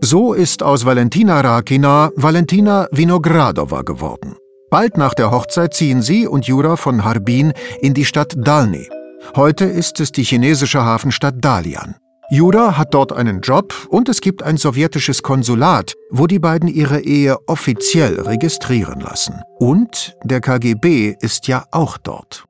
So 0.00 0.32
ist 0.32 0.62
aus 0.62 0.84
Valentina 0.84 1.40
Rakina 1.40 2.10
Valentina 2.16 2.88
Vinogradova 2.90 3.82
geworden. 3.82 4.36
Bald 4.70 4.96
nach 4.96 5.14
der 5.14 5.30
Hochzeit 5.30 5.74
ziehen 5.74 6.00
sie 6.00 6.26
und 6.26 6.46
Jura 6.46 6.76
von 6.76 7.04
Harbin 7.04 7.52
in 7.80 7.92
die 7.92 8.04
Stadt 8.04 8.34
Dalny. 8.36 8.88
Heute 9.36 9.64
ist 9.64 10.00
es 10.00 10.12
die 10.12 10.22
chinesische 10.22 10.84
Hafenstadt 10.84 11.34
Dalian. 11.44 11.96
Jura 12.32 12.78
hat 12.78 12.94
dort 12.94 13.12
einen 13.12 13.40
Job 13.40 13.74
und 13.88 14.08
es 14.08 14.20
gibt 14.20 14.44
ein 14.44 14.56
sowjetisches 14.56 15.24
Konsulat, 15.24 15.94
wo 16.10 16.28
die 16.28 16.38
beiden 16.38 16.68
ihre 16.68 17.00
Ehe 17.00 17.36
offiziell 17.48 18.20
registrieren 18.20 19.00
lassen. 19.00 19.42
Und 19.58 20.14
der 20.22 20.40
KGB 20.40 21.16
ist 21.20 21.48
ja 21.48 21.64
auch 21.72 21.98
dort. 21.98 22.44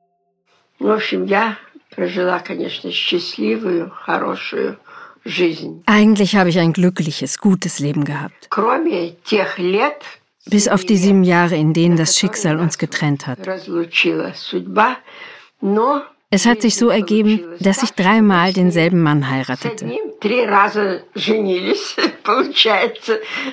Eigentlich 5.87 6.35
habe 6.35 6.49
ich 6.49 6.59
ein 6.59 6.73
glückliches, 6.73 7.39
gutes 7.39 7.79
Leben 7.79 8.05
gehabt. 8.05 8.49
Bis 10.45 10.67
auf 10.67 10.85
die 10.85 10.97
sieben 10.97 11.23
Jahre, 11.23 11.55
in 11.55 11.73
denen 11.73 11.97
das 11.97 12.19
Schicksal 12.19 12.59
uns 12.59 12.77
getrennt 12.77 13.25
hat. 13.25 13.39
Es 16.33 16.45
hat 16.45 16.61
sich 16.61 16.77
so 16.77 16.87
ergeben, 16.87 17.43
dass 17.59 17.83
ich 17.83 17.91
dreimal 17.91 18.53
denselben 18.53 19.03
Mann 19.03 19.29
heiratete. 19.29 19.91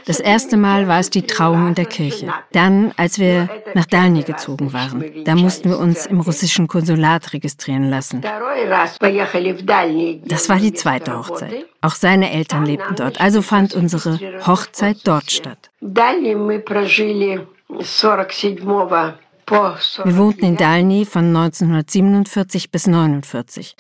Das 0.07 0.21
erste 0.21 0.57
Mal 0.57 0.87
war 0.87 1.01
es 1.01 1.11
die 1.11 1.23
Trauung 1.23 1.67
in 1.69 1.75
der 1.75 1.87
Kirche. 1.87 2.33
Dann, 2.53 2.93
als 2.97 3.19
wir 3.19 3.49
nach 3.75 3.87
Dalny 3.87 4.23
gezogen 4.23 4.73
waren, 4.73 5.25
da 5.25 5.35
mussten 5.35 5.71
wir 5.71 5.79
uns 5.81 6.07
im 6.07 6.21
russischen 6.21 6.69
Konsulat 6.69 7.33
registrieren 7.33 7.91
lassen. 7.91 8.23
Das 10.27 10.49
war 10.49 10.59
die 10.59 10.73
zweite 10.73 11.19
Hochzeit. 11.19 11.67
Auch 11.81 11.97
seine 11.97 12.31
Eltern 12.31 12.65
lebten 12.65 12.95
dort, 12.95 13.21
also 13.21 13.43
fand 13.43 13.75
unsere 13.75 14.21
Hochzeit 14.47 14.99
dort 15.03 15.33
statt. 15.33 15.71
Wohnten 20.17 20.45
in 20.45 20.57
Dalny 20.57 21.05
von 21.05 21.35
1947 21.37 22.71
bis 22.71 22.87
1949. 22.87 23.77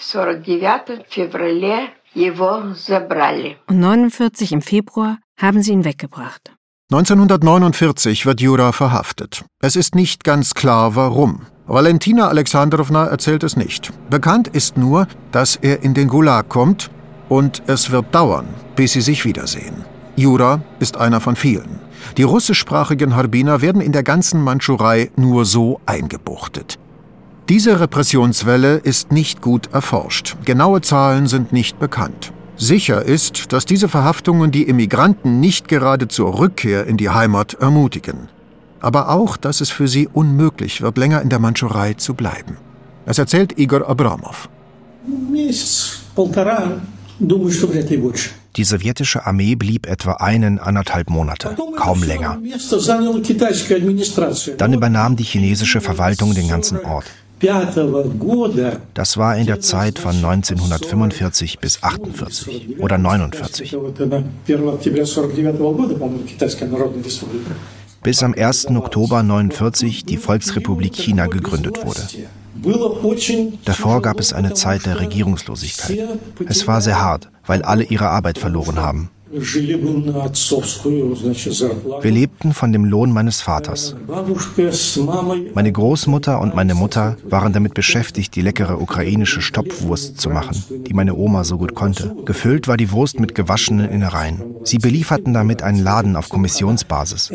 Und 3.66 3.80
49 3.80 4.52
im 4.52 4.62
Februar 4.62 5.18
haben 5.36 5.62
sie 5.62 5.72
ihn 5.72 5.84
weggebracht. 5.84 6.52
1949 6.90 8.24
wird 8.24 8.40
Jura 8.40 8.72
verhaftet. 8.72 9.44
Es 9.60 9.76
ist 9.76 9.94
nicht 9.94 10.24
ganz 10.24 10.54
klar, 10.54 10.96
warum. 10.96 11.42
Valentina 11.66 12.28
Alexandrowna 12.28 13.08
erzählt 13.08 13.42
es 13.42 13.56
nicht. 13.56 13.92
Bekannt 14.08 14.48
ist 14.48 14.78
nur, 14.78 15.06
dass 15.30 15.56
er 15.56 15.82
in 15.82 15.92
den 15.92 16.08
Gulag 16.08 16.48
kommt 16.48 16.90
und 17.28 17.62
es 17.66 17.90
wird 17.90 18.14
dauern, 18.14 18.46
bis 18.74 18.92
sie 18.92 19.02
sich 19.02 19.26
wiedersehen. 19.26 19.84
Jura 20.16 20.62
ist 20.80 20.96
einer 20.96 21.20
von 21.20 21.36
vielen. 21.36 21.78
Die 22.16 22.22
russischsprachigen 22.22 23.14
Harbiner 23.16 23.60
werden 23.60 23.80
in 23.80 23.92
der 23.92 24.02
ganzen 24.02 24.42
Mandschurei 24.42 25.10
nur 25.16 25.44
so 25.44 25.80
eingebuchtet. 25.86 26.78
Diese 27.48 27.80
Repressionswelle 27.80 28.76
ist 28.76 29.10
nicht 29.10 29.40
gut 29.40 29.72
erforscht. 29.72 30.36
Genaue 30.44 30.82
Zahlen 30.82 31.26
sind 31.26 31.52
nicht 31.52 31.78
bekannt. 31.78 32.32
Sicher 32.56 33.02
ist, 33.02 33.52
dass 33.52 33.66
diese 33.66 33.88
Verhaftungen 33.88 34.50
die 34.50 34.64
Immigranten 34.64 35.40
nicht 35.40 35.68
gerade 35.68 36.08
zur 36.08 36.38
Rückkehr 36.38 36.86
in 36.86 36.96
die 36.96 37.08
Heimat 37.08 37.54
ermutigen. 37.54 38.28
Aber 38.80 39.10
auch, 39.10 39.36
dass 39.36 39.60
es 39.60 39.70
für 39.70 39.88
sie 39.88 40.08
unmöglich 40.08 40.82
wird, 40.82 40.98
länger 40.98 41.22
in 41.22 41.30
der 41.30 41.38
Mandschurei 41.38 41.94
zu 41.94 42.14
bleiben. 42.14 42.56
Das 43.06 43.18
erzählt 43.18 43.58
Igor 43.58 43.88
Abramov. 43.88 44.48
Die 48.58 48.64
sowjetische 48.64 49.24
Armee 49.24 49.54
blieb 49.54 49.86
etwa 49.86 50.14
einen, 50.14 50.58
anderthalb 50.58 51.10
Monate, 51.10 51.56
kaum 51.76 52.02
länger. 52.02 52.38
Dann 54.58 54.72
übernahm 54.72 55.14
die 55.14 55.22
chinesische 55.22 55.80
Verwaltung 55.80 56.34
den 56.34 56.48
ganzen 56.48 56.84
Ort. 56.84 57.04
Das 58.94 59.16
war 59.16 59.36
in 59.36 59.46
der 59.46 59.60
Zeit 59.60 60.00
von 60.00 60.16
1945 60.16 61.60
bis 61.60 61.84
48 61.84 62.80
oder 62.80 62.98
49. 62.98 63.76
Bis 68.02 68.22
am 68.24 68.34
1. 68.34 68.66
Oktober 68.70 69.18
1949 69.18 70.04
die 70.04 70.16
Volksrepublik 70.16 70.96
China 70.96 71.26
gegründet 71.28 71.86
wurde. 71.86 72.00
Davor 73.64 74.02
gab 74.02 74.18
es 74.18 74.32
eine 74.32 74.54
Zeit 74.54 74.86
der 74.86 75.00
Regierungslosigkeit. 75.00 76.18
Es 76.46 76.66
war 76.66 76.80
sehr 76.80 77.00
hart, 77.00 77.30
weil 77.46 77.62
alle 77.62 77.84
ihre 77.84 78.08
Arbeit 78.08 78.38
verloren 78.38 78.78
haben. 78.78 79.10
Wir 82.00 82.10
lebten 82.10 82.52
von 82.52 82.72
dem 82.72 82.84
Lohn 82.84 83.12
meines 83.12 83.40
Vaters. 83.40 83.94
Meine 85.54 85.72
Großmutter 85.72 86.40
und 86.40 86.54
meine 86.54 86.74
Mutter 86.74 87.16
waren 87.24 87.52
damit 87.52 87.74
beschäftigt, 87.74 88.34
die 88.36 88.40
leckere 88.40 88.80
ukrainische 88.80 89.42
Stopfwurst 89.42 90.18
zu 90.20 90.30
machen, 90.30 90.84
die 90.86 90.94
meine 90.94 91.14
Oma 91.14 91.44
so 91.44 91.58
gut 91.58 91.74
konnte. 91.74 92.16
Gefüllt 92.24 92.68
war 92.68 92.78
die 92.78 92.90
Wurst 92.90 93.20
mit 93.20 93.34
gewaschenen 93.34 93.90
Innereien. 93.90 94.42
Sie 94.64 94.78
belieferten 94.78 95.34
damit 95.34 95.62
einen 95.62 95.82
Laden 95.82 96.16
auf 96.16 96.28
Kommissionsbasis. 96.28 97.30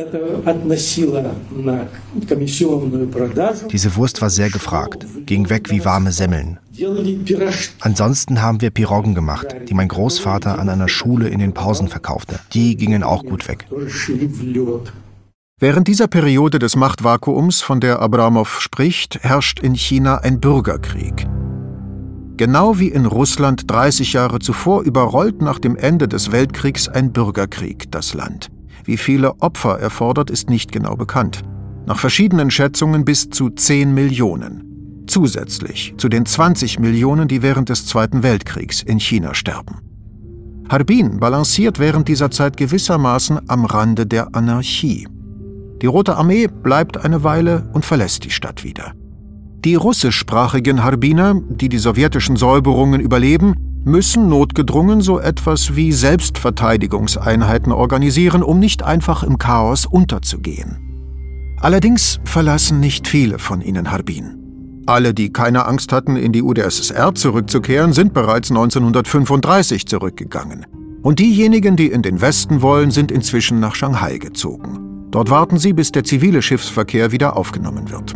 Diese 3.71 3.95
Wurst 3.95 4.21
war 4.21 4.29
sehr 4.29 4.49
gefragt, 4.49 5.05
ging 5.25 5.49
weg 5.49 5.69
wie 5.69 5.85
warme 5.85 6.11
Semmeln. 6.11 6.59
Ansonsten 7.81 8.41
haben 8.41 8.61
wir 8.61 8.71
Piroggen 8.71 9.13
gemacht, 9.13 9.47
die 9.69 9.73
mein 9.73 9.87
Großvater 9.87 10.57
an 10.57 10.69
einer 10.69 10.87
Schule 10.87 11.29
in 11.29 11.39
den 11.39 11.53
Pausen 11.53 11.87
verkaufte. 11.87 12.39
Die 12.53 12.75
gingen 12.75 13.03
auch 13.03 13.23
gut 13.23 13.47
weg. 13.47 13.67
Während 15.59 15.87
dieser 15.87 16.07
Periode 16.07 16.59
des 16.59 16.75
Machtvakuums, 16.75 17.61
von 17.61 17.79
der 17.79 18.01
Abramow 18.01 18.59
spricht, 18.59 19.19
herrscht 19.21 19.59
in 19.59 19.75
China 19.75 20.17
ein 20.17 20.39
Bürgerkrieg. 20.39 21.27
Genau 22.37 22.79
wie 22.79 22.89
in 22.89 23.05
Russland 23.05 23.69
30 23.69 24.13
Jahre 24.13 24.39
zuvor 24.39 24.81
überrollt 24.81 25.41
nach 25.41 25.59
dem 25.59 25.75
Ende 25.75 26.07
des 26.07 26.31
Weltkriegs 26.31 26.89
ein 26.89 27.13
Bürgerkrieg 27.13 27.91
das 27.91 28.15
Land. 28.15 28.49
Wie 28.83 28.97
viele 28.97 29.39
Opfer 29.41 29.79
er 29.79 29.91
fordert, 29.91 30.31
ist 30.31 30.49
nicht 30.49 30.71
genau 30.71 30.95
bekannt. 30.95 31.43
Nach 31.85 31.99
verschiedenen 31.99 32.49
Schätzungen 32.49 33.05
bis 33.05 33.29
zu 33.29 33.51
10 33.51 33.93
Millionen 33.93 34.72
zusätzlich 35.07 35.93
zu 35.97 36.09
den 36.09 36.25
20 36.25 36.79
Millionen, 36.79 37.27
die 37.27 37.41
während 37.41 37.69
des 37.69 37.85
Zweiten 37.85 38.23
Weltkriegs 38.23 38.81
in 38.81 38.99
China 38.99 39.33
sterben. 39.33 39.79
Harbin 40.69 41.19
balanciert 41.19 41.79
während 41.79 42.07
dieser 42.07 42.31
Zeit 42.31 42.57
gewissermaßen 42.57 43.49
am 43.49 43.65
Rande 43.65 44.05
der 44.05 44.35
Anarchie. 44.35 45.07
Die 45.81 45.87
Rote 45.87 46.15
Armee 46.15 46.47
bleibt 46.47 47.03
eine 47.03 47.23
Weile 47.23 47.69
und 47.73 47.85
verlässt 47.85 48.23
die 48.23 48.31
Stadt 48.31 48.63
wieder. 48.63 48.93
Die 49.65 49.75
russischsprachigen 49.75 50.83
Harbiner, 50.83 51.35
die 51.47 51.69
die 51.69 51.77
sowjetischen 51.77 52.35
Säuberungen 52.35 53.01
überleben, 53.01 53.55
müssen 53.85 54.29
notgedrungen 54.29 55.01
so 55.01 55.19
etwas 55.19 55.75
wie 55.75 55.91
Selbstverteidigungseinheiten 55.91 57.71
organisieren, 57.71 58.43
um 58.43 58.59
nicht 58.59 58.83
einfach 58.83 59.23
im 59.23 59.37
Chaos 59.37 59.85
unterzugehen. 59.85 60.77
Allerdings 61.59 62.19
verlassen 62.23 62.79
nicht 62.79 63.07
viele 63.07 63.39
von 63.39 63.61
ihnen 63.61 63.91
Harbin. 63.91 64.42
Alle, 64.85 65.13
die 65.13 65.31
keine 65.31 65.65
Angst 65.65 65.93
hatten, 65.93 66.17
in 66.17 66.33
die 66.33 66.43
UdSSR 66.43 67.15
zurückzukehren, 67.15 67.93
sind 67.93 68.13
bereits 68.13 68.51
1935 68.51 69.87
zurückgegangen. 69.87 70.65
Und 71.01 71.19
diejenigen, 71.19 71.75
die 71.75 71.87
in 71.87 72.01
den 72.01 72.21
Westen 72.21 72.61
wollen, 72.61 72.91
sind 72.91 73.11
inzwischen 73.11 73.59
nach 73.59 73.75
Shanghai 73.75 74.17
gezogen. 74.17 75.07
Dort 75.11 75.29
warten 75.29 75.57
sie, 75.57 75.73
bis 75.73 75.91
der 75.91 76.03
zivile 76.03 76.41
Schiffsverkehr 76.41 77.11
wieder 77.11 77.37
aufgenommen 77.37 77.91
wird. 77.91 78.13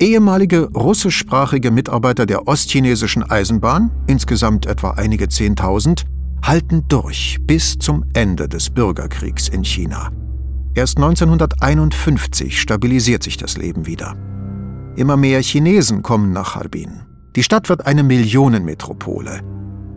Ehemalige 0.00 0.70
russischsprachige 0.72 1.70
Mitarbeiter 1.70 2.26
der 2.26 2.48
ostchinesischen 2.48 3.22
Eisenbahn, 3.22 3.90
insgesamt 4.06 4.66
etwa 4.66 4.92
einige 4.92 5.28
Zehntausend, 5.28 6.04
halten 6.42 6.84
durch 6.88 7.38
bis 7.42 7.78
zum 7.78 8.04
Ende 8.14 8.48
des 8.48 8.70
Bürgerkriegs 8.70 9.48
in 9.48 9.62
China. 9.62 10.10
Erst 10.74 10.96
1951 10.96 12.60
stabilisiert 12.60 13.22
sich 13.22 13.36
das 13.36 13.56
Leben 13.58 13.86
wieder. 13.86 14.16
Immer 14.96 15.16
mehr 15.16 15.40
Chinesen 15.42 16.02
kommen 16.02 16.32
nach 16.32 16.54
Harbin. 16.54 17.02
Die 17.36 17.42
Stadt 17.42 17.68
wird 17.68 17.86
eine 17.86 18.02
Millionenmetropole. 18.02 19.40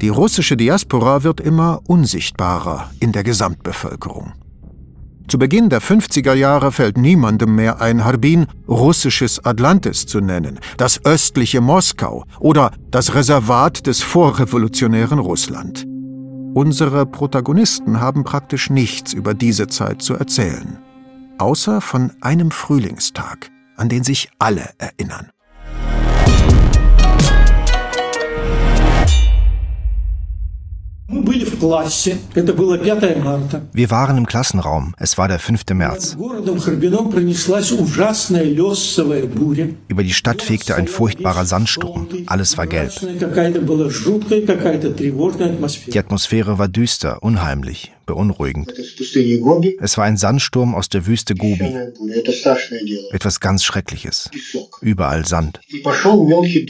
Die 0.01 0.09
russische 0.09 0.57
Diaspora 0.57 1.23
wird 1.23 1.39
immer 1.39 1.81
unsichtbarer 1.87 2.91
in 2.99 3.11
der 3.11 3.23
Gesamtbevölkerung. 3.23 4.33
Zu 5.27 5.39
Beginn 5.39 5.69
der 5.69 5.81
50er 5.81 6.33
Jahre 6.33 6.71
fällt 6.71 6.97
niemandem 6.97 7.55
mehr 7.55 7.81
ein, 7.81 8.03
Harbin 8.03 8.45
russisches 8.67 9.43
Atlantis 9.43 10.05
zu 10.05 10.19
nennen, 10.19 10.59
das 10.77 11.03
östliche 11.05 11.61
Moskau 11.61 12.25
oder 12.39 12.71
das 12.91 13.15
Reservat 13.15 13.87
des 13.87 14.01
vorrevolutionären 14.01 15.19
Russland. 15.19 15.87
Unsere 16.53 17.05
Protagonisten 17.05 17.99
haben 17.99 18.23
praktisch 18.23 18.69
nichts 18.69 19.13
über 19.13 19.33
diese 19.33 19.67
Zeit 19.67 20.01
zu 20.01 20.13
erzählen, 20.13 20.77
außer 21.39 21.81
von 21.81 22.11
einem 22.21 22.51
Frühlingstag, 22.51 23.49
an 23.75 23.89
den 23.89 24.03
sich 24.03 24.29
alle 24.39 24.69
erinnern. 24.77 25.29
Wir 33.73 33.91
waren 33.91 34.17
im 34.17 34.25
Klassenraum. 34.25 34.95
Es 34.97 35.17
war 35.17 35.27
der 35.27 35.39
5. 35.39 35.61
März. 35.73 36.17
Über 39.87 40.03
die 40.03 40.13
Stadt 40.13 40.41
fegte 40.41 40.75
ein 40.75 40.87
furchtbarer 40.87 41.45
Sandsturm. 41.45 42.07
Alles 42.25 42.57
war 42.57 42.67
gelb. 42.67 42.91
Die 45.87 45.99
Atmosphäre 45.99 46.57
war 46.57 46.67
düster, 46.67 47.21
unheimlich 47.21 47.91
beunruhigend. 48.05 48.73
Es 49.79 49.97
war 49.97 50.05
ein 50.05 50.17
Sandsturm 50.17 50.75
aus 50.75 50.89
der 50.89 51.05
Wüste 51.05 51.35
Gobi. 51.35 51.75
Etwas 53.11 53.39
ganz 53.39 53.63
Schreckliches. 53.63 54.29
Überall 54.81 55.25
Sand. 55.25 55.59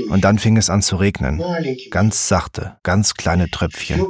Und 0.10 0.24
dann 0.24 0.40
fing 0.40 0.58
es 0.58 0.70
an 0.70 0.82
zu 0.82 0.96
regnen. 0.98 1.42
Ganz 1.92 2.28
sachte, 2.28 2.78
ganz 2.84 3.14
kleine 3.16 3.50
Tröpfchen. 3.50 4.02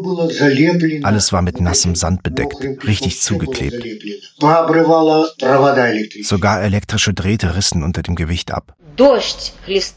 Alles 1.03 1.33
war 1.33 1.41
mit 1.41 1.59
nassem 1.61 1.95
Sand 1.95 2.23
bedeckt, 2.23 2.57
richtig 2.85 3.21
zugeklebt. 3.21 3.85
Sogar 6.23 6.61
elektrische 6.61 7.13
Drähte 7.13 7.55
rissen 7.55 7.83
unter 7.83 8.01
dem 8.01 8.15
Gewicht 8.15 8.51
ab. 8.51 8.75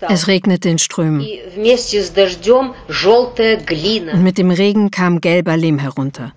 Es 0.08 0.26
regnete 0.26 0.68
in 0.68 0.78
Strömen. 0.78 1.26
Und 4.12 4.22
mit 4.22 4.38
dem 4.38 4.50
Regen 4.50 4.90
kam 4.90 5.20
gelber 5.20 5.56
Lehm 5.56 5.78
herunter. 5.78 6.32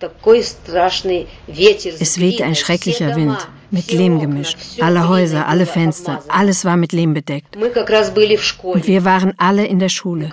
Es 2.00 2.20
wehte 2.20 2.44
ein 2.44 2.56
schrecklicher 2.56 3.16
Wind, 3.16 3.38
mit 3.72 3.92
Lehm 3.92 4.20
gemischt. 4.20 4.58
Alle 4.80 5.08
Häuser, 5.08 5.48
alle 5.48 5.66
Fenster, 5.66 6.24
alles 6.28 6.66
war 6.66 6.78
mit 6.78 6.92
Lehm 6.94 7.14
bedeckt. 7.14 7.56
Und 7.56 8.88
wir 8.88 9.06
waren 9.06 9.34
alle 9.38 9.66
in 9.66 9.80
der 9.80 9.90
Schule. 9.90 10.30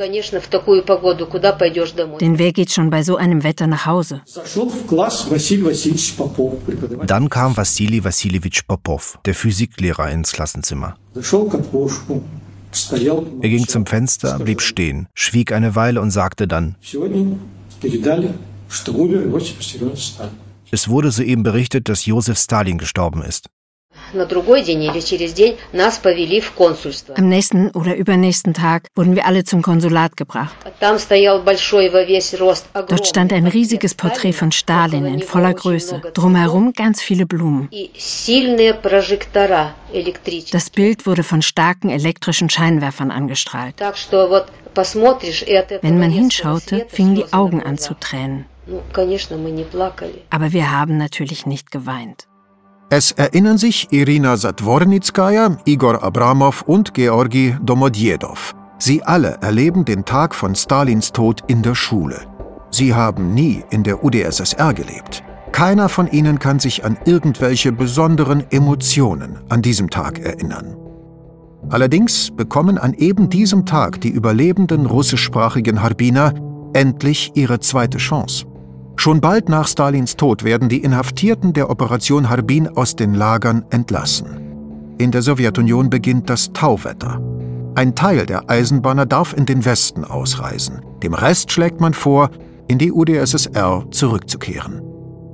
Denn 2.20 2.38
wer 2.38 2.52
geht 2.52 2.72
schon 2.72 2.90
bei 2.90 3.02
so 3.02 3.16
einem 3.16 3.42
Wetter 3.44 3.66
nach 3.66 3.86
Hause? 3.86 4.22
Dann 7.06 7.28
kam 7.28 7.56
Wassili 7.56 8.04
Wassiljewitsch 8.04 8.62
Popov, 8.66 9.18
der 9.24 9.34
Physiklehrer, 9.34 10.10
ins 10.10 10.32
Klassenzimmer. 10.32 10.96
Er 13.40 13.48
ging 13.48 13.66
zum 13.66 13.86
Fenster, 13.86 14.38
blieb 14.38 14.60
stehen, 14.60 15.08
schwieg 15.14 15.52
eine 15.52 15.74
Weile 15.74 16.00
und 16.00 16.10
sagte 16.10 16.46
dann, 16.46 16.76
es 20.70 20.88
wurde 20.88 21.10
soeben 21.10 21.42
berichtet, 21.42 21.88
dass 21.88 22.06
Josef 22.06 22.38
Stalin 22.38 22.78
gestorben 22.78 23.22
ist. 23.22 23.48
Am 27.14 27.28
nächsten 27.28 27.70
oder 27.70 27.96
übernächsten 27.96 28.54
Tag 28.54 28.88
wurden 28.94 29.16
wir 29.16 29.26
alle 29.26 29.44
zum 29.44 29.62
Konsulat 29.62 30.16
gebracht. 30.16 30.54
Dort 32.88 33.06
stand 33.06 33.32
ein 33.32 33.46
riesiges 33.46 33.94
Porträt 33.94 34.32
von 34.32 34.52
Stalin 34.52 35.06
in 35.06 35.22
voller 35.22 35.54
Größe. 35.54 36.02
Drumherum 36.14 36.72
ganz 36.72 37.02
viele 37.02 37.26
Blumen. 37.26 37.68
Das 40.52 40.70
Bild 40.70 41.06
wurde 41.06 41.22
von 41.22 41.42
starken 41.42 41.90
elektrischen 41.90 42.50
Scheinwerfern 42.50 43.10
angestrahlt. 43.10 43.74
Wenn 45.80 45.98
man 45.98 46.10
hinschaute, 46.10 46.86
fingen 46.88 47.14
die 47.14 47.32
Augen 47.32 47.62
an 47.62 47.78
zu 47.78 47.94
tränen. 47.94 48.44
Aber 50.30 50.52
wir 50.52 50.72
haben 50.72 50.96
natürlich 50.98 51.46
nicht 51.46 51.70
geweint. 51.70 52.28
Es 52.88 53.10
erinnern 53.12 53.58
sich 53.58 53.88
Irina 53.90 54.36
Satwornitskaya, 54.36 55.58
Igor 55.64 56.02
Abramov 56.02 56.62
und 56.62 56.94
Georgi 56.94 57.56
Domodjedow. 57.62 58.54
Sie 58.78 59.02
alle 59.02 59.38
erleben 59.40 59.84
den 59.84 60.04
Tag 60.04 60.34
von 60.34 60.54
Stalins 60.54 61.10
Tod 61.10 61.42
in 61.48 61.62
der 61.62 61.74
Schule. 61.74 62.26
Sie 62.70 62.94
haben 62.94 63.34
nie 63.34 63.64
in 63.70 63.82
der 63.82 64.04
UdSSR 64.04 64.74
gelebt. 64.74 65.24
Keiner 65.50 65.88
von 65.88 66.06
ihnen 66.08 66.38
kann 66.38 66.60
sich 66.60 66.84
an 66.84 66.98
irgendwelche 67.06 67.72
besonderen 67.72 68.44
Emotionen 68.50 69.38
an 69.48 69.62
diesem 69.62 69.90
Tag 69.90 70.18
erinnern. 70.18 70.76
Allerdings 71.70 72.30
bekommen 72.30 72.78
an 72.78 72.94
eben 72.94 73.30
diesem 73.30 73.66
Tag 73.66 74.00
die 74.00 74.10
überlebenden 74.10 74.86
russischsprachigen 74.86 75.82
Harbiner 75.82 76.34
endlich 76.74 77.32
ihre 77.34 77.58
zweite 77.58 77.98
Chance. 77.98 78.46
Schon 78.96 79.20
bald 79.20 79.48
nach 79.48 79.68
Stalins 79.68 80.16
Tod 80.16 80.42
werden 80.42 80.68
die 80.68 80.82
Inhaftierten 80.82 81.52
der 81.52 81.70
Operation 81.70 82.28
Harbin 82.28 82.68
aus 82.68 82.96
den 82.96 83.14
Lagern 83.14 83.64
entlassen. 83.70 84.94
In 84.98 85.10
der 85.10 85.22
Sowjetunion 85.22 85.90
beginnt 85.90 86.30
das 86.30 86.52
Tauwetter. 86.52 87.20
Ein 87.74 87.94
Teil 87.94 88.24
der 88.24 88.48
Eisenbahner 88.48 89.04
darf 89.04 89.34
in 89.34 89.44
den 89.44 89.64
Westen 89.66 90.04
ausreisen. 90.04 90.80
Dem 91.02 91.12
Rest 91.12 91.52
schlägt 91.52 91.80
man 91.80 91.92
vor, 91.92 92.30
in 92.68 92.78
die 92.78 92.90
UdSSR 92.90 93.84
zurückzukehren. 93.90 94.80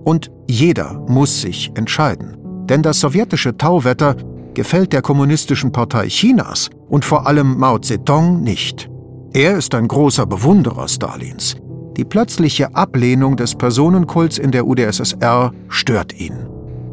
Und 0.04 0.32
jeder 0.48 0.94
muss 1.08 1.40
sich 1.40 1.70
entscheiden. 1.76 2.36
Denn 2.66 2.82
das 2.82 2.98
sowjetische 2.98 3.56
Tauwetter 3.56 4.16
gefällt 4.54 4.92
der 4.92 5.02
Kommunistischen 5.02 5.70
Partei 5.70 6.08
Chinas 6.08 6.68
und 6.88 7.04
vor 7.04 7.26
allem 7.26 7.56
Mao 7.58 7.78
Zedong 7.78 8.42
nicht. 8.42 8.90
Er 9.32 9.56
ist 9.56 9.74
ein 9.74 9.88
großer 9.88 10.26
Bewunderer 10.26 10.88
Stalins. 10.88 11.56
Die 11.96 12.04
plötzliche 12.04 12.74
Ablehnung 12.74 13.36
des 13.36 13.54
Personenkults 13.54 14.38
in 14.38 14.50
der 14.50 14.66
UdSSR 14.66 15.52
stört 15.68 16.18
ihn. 16.18 16.46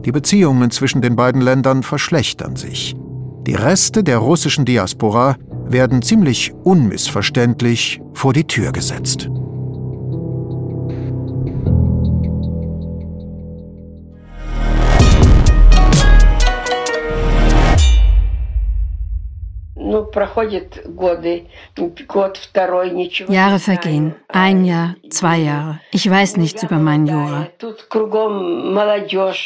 Die 0.05 0.11
Beziehungen 0.11 0.71
zwischen 0.71 1.01
den 1.01 1.15
beiden 1.15 1.41
Ländern 1.41 1.83
verschlechtern 1.83 2.55
sich. 2.55 2.95
Die 3.47 3.55
Reste 3.55 4.03
der 4.03 4.17
russischen 4.17 4.65
Diaspora 4.65 5.37
werden 5.67 6.01
ziemlich 6.01 6.53
unmissverständlich 6.63 8.01
vor 8.13 8.33
die 8.33 8.45
Tür 8.45 8.71
gesetzt. 8.71 9.29
Jahre 23.29 23.59
vergehen. 23.59 24.15
Ein 24.27 24.65
Jahr, 24.65 24.95
zwei 25.09 25.37
Jahre. 25.37 25.79
Ich 25.91 26.09
weiß 26.09 26.37
nichts 26.37 26.63
über 26.63 26.77
meinen 26.77 27.07
Jura. 27.07 27.47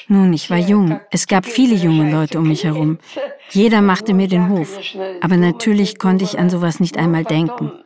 Nun, 0.08 0.34
ich 0.34 0.50
war 0.50 0.58
jung. 0.58 1.00
Es 1.12 1.28
gab 1.28 1.46
viele 1.46 1.76
junge 1.76 2.12
Leute 2.12 2.40
um 2.40 2.48
mich 2.48 2.64
herum. 2.64 3.00
Jeder 3.50 3.82
machte 3.82 4.14
mir 4.14 4.28
den 4.28 4.50
Hof. 4.50 4.80
Aber 5.22 5.38
natürlich 5.38 6.00
konnte 6.00 6.24
ich 6.24 6.40
an 6.40 6.50
sowas 6.50 6.80
nicht 6.80 6.98
einmal 6.98 7.24
denken. 7.24 7.83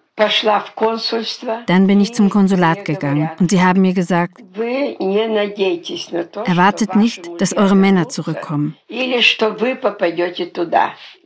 Dann 1.68 1.86
bin 1.86 2.02
ich 2.02 2.14
zum 2.14 2.30
Konsulat 2.32 2.86
gegangen 2.86 3.30
und 3.40 3.52
sie 3.52 3.62
haben 3.62 3.82
mir 3.82 3.94
gesagt, 3.94 4.42
erwartet 6.46 6.96
nicht, 6.96 7.30
dass 7.40 7.56
eure 7.56 7.76
Männer 7.76 8.10
zurückkommen. 8.10 8.76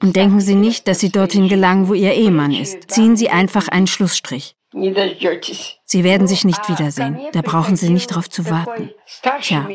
Und 0.02 0.16
denken 0.16 0.42
Sie 0.42 0.56
nicht, 0.56 0.88
dass 0.90 1.00
Sie 1.00 1.10
dorthin 1.10 1.48
gelangen, 1.48 1.88
wo 1.88 1.94
Ihr 1.94 2.14
Ehemann 2.14 2.52
ist. 2.52 2.92
Ziehen 2.92 3.16
Sie 3.16 3.30
einfach 3.30 3.70
einen 3.70 3.88
Schlussstrich. 3.88 4.56
Sie 4.74 6.04
werden 6.04 6.28
sich 6.28 6.46
nicht 6.46 6.70
wiedersehen. 6.70 7.20
Da 7.34 7.42
brauchen 7.42 7.76
Sie 7.76 7.90
nicht 7.90 8.12
darauf 8.12 8.30
zu 8.30 8.50
warten. 8.50 8.92
Tja. 9.42 9.68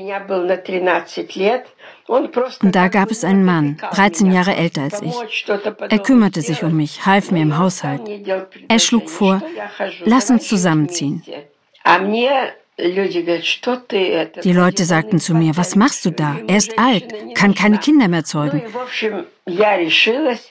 Und 2.08 2.74
da 2.74 2.88
gab 2.88 3.10
es 3.10 3.24
einen 3.24 3.44
Mann, 3.44 3.76
13 3.92 4.32
Jahre 4.32 4.56
älter 4.56 4.82
als 4.82 5.02
ich. 5.02 5.14
Er 5.90 5.98
kümmerte 5.98 6.40
sich 6.40 6.62
um 6.62 6.76
mich, 6.76 7.04
half 7.04 7.30
mir 7.30 7.42
im 7.42 7.58
Haushalt. 7.58 8.02
Er 8.68 8.78
schlug 8.78 9.10
vor, 9.10 9.42
lass 10.04 10.30
uns 10.30 10.48
zusammenziehen. 10.48 11.22
Die 12.78 14.52
Leute 14.52 14.84
sagten 14.84 15.18
zu 15.18 15.34
mir, 15.34 15.56
was 15.56 15.76
machst 15.76 16.04
du 16.04 16.10
da? 16.10 16.36
Er 16.46 16.58
ist 16.58 16.78
alt, 16.78 17.04
kann 17.34 17.54
keine 17.54 17.78
Kinder 17.78 18.06
mehr 18.08 18.24
zeugen. 18.24 18.62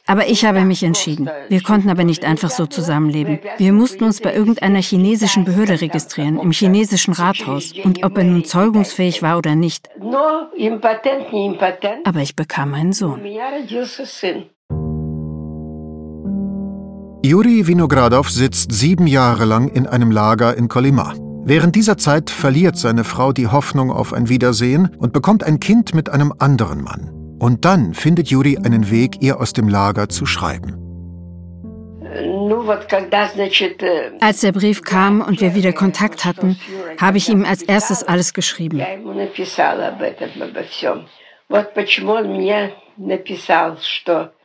Aber 0.07 0.27
ich 0.27 0.43
habe 0.45 0.61
mich 0.61 0.81
entschieden. 0.81 1.29
Wir 1.49 1.61
konnten 1.61 1.89
aber 1.89 2.03
nicht 2.03 2.25
einfach 2.25 2.49
so 2.49 2.65
zusammenleben. 2.65 3.39
Wir 3.57 3.73
mussten 3.73 4.05
uns 4.05 4.21
bei 4.21 4.33
irgendeiner 4.33 4.81
chinesischen 4.81 5.45
Behörde 5.45 5.79
registrieren, 5.81 6.39
im 6.39 6.51
chinesischen 6.51 7.13
Rathaus. 7.13 7.73
Und 7.83 8.03
ob 8.03 8.17
er 8.17 8.23
nun 8.23 8.43
zeugungsfähig 8.43 9.21
war 9.21 9.37
oder 9.37 9.53
nicht. 9.53 9.87
Aber 12.05 12.19
ich 12.21 12.35
bekam 12.35 12.73
einen 12.73 12.93
Sohn. 12.93 13.21
Juri 17.23 17.67
Vinogradov 17.67 18.29
sitzt 18.29 18.71
sieben 18.71 19.05
Jahre 19.07 19.45
lang 19.45 19.67
in 19.67 19.85
einem 19.85 20.09
Lager 20.11 20.55
in 20.57 20.67
Kolima. 20.67 21.13
Während 21.47 21.75
dieser 21.75 21.95
Zeit 21.99 22.31
verliert 22.31 22.75
seine 22.75 23.03
Frau 23.03 23.31
die 23.31 23.45
Hoffnung 23.45 23.91
auf 23.91 24.13
ein 24.13 24.29
Wiedersehen 24.29 24.89
und 24.97 25.13
bekommt 25.13 25.43
ein 25.43 25.59
Kind 25.59 25.93
mit 25.93 26.09
einem 26.09 26.33
anderen 26.39 26.81
Mann. 26.81 27.37
Und 27.39 27.65
dann 27.65 27.93
findet 27.93 28.29
Juri 28.29 28.57
einen 28.57 28.89
Weg, 28.89 29.21
ihr 29.21 29.39
aus 29.39 29.53
dem 29.53 29.69
Lager 29.69 30.09
zu 30.09 30.25
schreiben. 30.25 30.73
Als 34.21 34.41
der 34.41 34.51
Brief 34.53 34.81
kam 34.81 35.21
und 35.21 35.39
wir 35.39 35.53
wieder 35.53 35.71
Kontakt 35.71 36.25
hatten, 36.25 36.57
habe 36.99 37.19
ich 37.19 37.29
ihm 37.29 37.45
als 37.45 37.61
erstes 37.61 38.01
alles 38.01 38.33
geschrieben. 38.33 38.79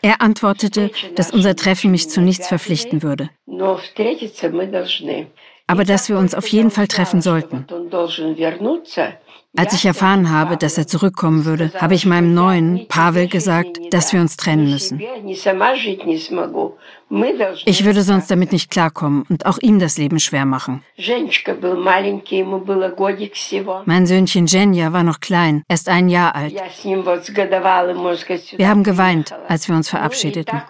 Er 0.03 0.21
antwortete, 0.21 0.91
dass 1.17 1.31
unser 1.31 1.57
Treffen 1.57 1.91
mich 1.93 2.11
zu 2.11 2.21
nichts 2.21 2.47
verpflichten 2.47 3.03
würde 3.03 3.31
aber 5.71 5.85
dass 5.85 6.09
wir 6.09 6.19
uns 6.19 6.35
auf 6.35 6.49
jeden 6.49 6.73
Fall 6.73 6.89
treffen 6.89 7.21
sollten. 7.21 7.65
Als 9.57 9.75
ich 9.75 9.85
erfahren 9.85 10.31
habe, 10.31 10.57
dass 10.57 10.79
er 10.79 10.87
zurückkommen 10.87 11.45
würde, 11.45 11.73
habe 11.75 11.95
ich 11.95 12.07
meinem 12.07 12.35
neuen, 12.35 12.87
Pavel, 12.87 13.27
gesagt, 13.27 13.81
dass 13.91 14.13
wir 14.13 14.21
uns 14.21 14.37
trennen 14.37 14.71
müssen. 14.71 15.03
Ich 17.67 17.85
würde 17.85 18.03
sonst 18.03 18.31
damit 18.31 18.53
nicht 18.53 18.71
klarkommen 18.71 19.25
und 19.29 19.47
auch 19.47 19.59
ihm 19.61 19.81
das 19.81 19.99
Leben 19.99 20.21
schwer 20.21 20.47
machen. 20.47 20.85
Mein 23.87 24.07
Söhnchen 24.07 24.47
Jenja 24.47 24.93
war 24.93 25.03
noch 25.03 25.19
klein, 25.19 25.65
erst 25.69 25.89
ein 25.89 26.09
Jahr 26.09 26.37
alt. 26.37 26.55
Wir 28.57 28.69
haben 28.69 28.85
geweint, 28.85 29.35
als 29.49 29.69
wir 29.69 29.75
uns 29.75 29.89
verabschiedeten. 29.89 30.63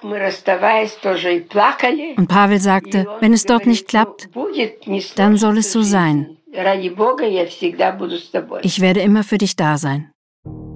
Und 2.16 2.28
Pavel 2.28 2.60
sagte, 2.60 3.06
wenn 3.20 3.34
es 3.34 3.44
dort 3.44 3.66
nicht 3.66 3.88
klappt, 3.88 4.30
dann 5.16 5.36
soll 5.36 5.58
es 5.58 5.70
so 5.70 5.82
sein. 5.82 6.38
Ich 8.61 8.81
werde 8.81 9.01
immer 9.01 9.23
für 9.23 9.37
dich 9.37 9.55
da 9.55 9.77
sein. 9.77 10.11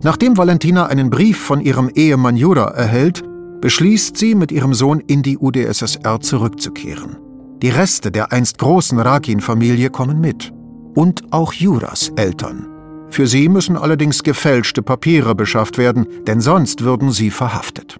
Nachdem 0.01 0.38
Valentina 0.38 0.86
einen 0.88 1.09
Brief 1.09 1.38
von 1.38 1.61
ihrem 1.61 1.89
Ehemann 1.89 2.38
Jura 2.38 2.70
erhält, 2.72 3.22
beschließt 3.61 4.15
sie, 4.17 4.36
mit 4.36 4.51
ihrem 4.51 4.74
Sohn 4.74 5.01
in 5.01 5.22
die 5.24 5.38
UdSSR 5.38 6.22
zurückzukehren. 6.22 7.17
Die 7.61 7.70
Reste 7.70 8.09
der 8.09 8.32
einst 8.32 8.57
großen 8.57 8.99
Rakin-Familie 8.99 9.89
kommen 9.89 10.22
mit. 10.22 10.53
Und 10.95 11.24
auch 11.32 11.51
Juras 11.53 12.11
Eltern. 12.15 12.67
Für 13.09 13.28
sie 13.28 13.49
müssen 13.49 13.76
allerdings 13.76 14.24
gefälschte 14.24 14.82
Papiere 14.82 15.36
beschafft 15.36 15.78
werden, 15.78 16.07
denn 16.26 16.41
sonst 16.41 16.84
würden 16.84 17.11
sie 17.11 17.32
verhaftet. 17.32 17.99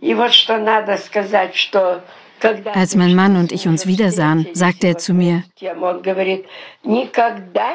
И 0.00 0.14
вот 0.14 0.32
что 0.32 0.58
надо 0.58 0.96
сказать, 0.98 1.54
что 1.54 2.02
als 2.73 2.95
mein 2.95 3.15
Mann 3.15 3.35
und 3.35 3.51
ich 3.51 3.67
uns 3.67 3.85
wiedersahen, 3.87 4.47
sagte 4.53 4.87
er 4.87 4.97
zu 4.97 5.13
mir, 5.13 5.43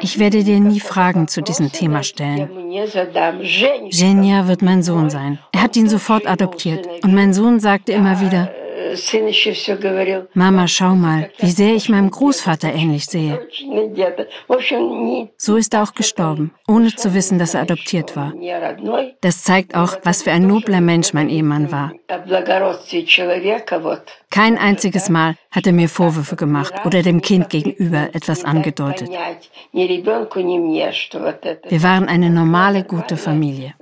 ich 0.01 0.19
werde 0.19 0.43
dir 0.43 0.59
nie 0.59 0.79
Fragen 0.79 1.27
zu 1.27 1.41
diesem 1.41 1.71
Thema 1.71 2.03
stellen. 2.03 2.49
Genia 3.89 4.47
wird 4.47 4.61
mein 4.61 4.83
Sohn 4.83 5.09
sein. 5.09 5.39
Er 5.51 5.61
hat 5.61 5.75
ihn 5.75 5.89
sofort 5.89 6.27
adoptiert. 6.27 6.87
Und 7.03 7.13
mein 7.13 7.33
Sohn 7.33 7.59
sagte 7.59 7.93
immer 7.93 8.19
wieder, 8.21 8.51
Mama, 10.33 10.67
schau 10.67 10.95
mal, 10.95 11.29
wie 11.39 11.51
sehr 11.51 11.75
ich 11.75 11.89
meinem 11.89 12.09
Großvater 12.09 12.73
ähnlich 12.73 13.05
sehe. 13.05 13.47
So 15.37 15.55
ist 15.55 15.73
er 15.73 15.83
auch 15.83 15.93
gestorben, 15.93 16.53
ohne 16.67 16.95
zu 16.95 17.13
wissen, 17.13 17.39
dass 17.39 17.53
er 17.53 17.61
adoptiert 17.61 18.15
war. 18.15 18.33
Das 19.21 19.43
zeigt 19.43 19.75
auch, 19.75 19.97
was 20.03 20.23
für 20.23 20.31
ein 20.31 20.47
nobler 20.47 20.81
Mensch 20.81 21.13
mein 21.13 21.29
Ehemann 21.29 21.71
war. 21.71 21.93
Kein 24.29 24.57
einziges 24.57 25.09
Mal 25.09 25.35
hat 25.51 25.67
er 25.67 25.73
mir 25.73 25.89
Vorwürfe 25.89 26.35
gemacht 26.35 26.73
oder 26.85 27.01
dem 27.01 27.21
Kind 27.21 27.49
gegenüber 27.49 28.09
etwas 28.13 28.43
angedeutet. 28.43 29.09
Wir 29.71 30.03
waren 31.83 32.07
eine 32.07 32.29
normale, 32.29 32.83
gute 32.83 33.17
Familie. 33.17 33.73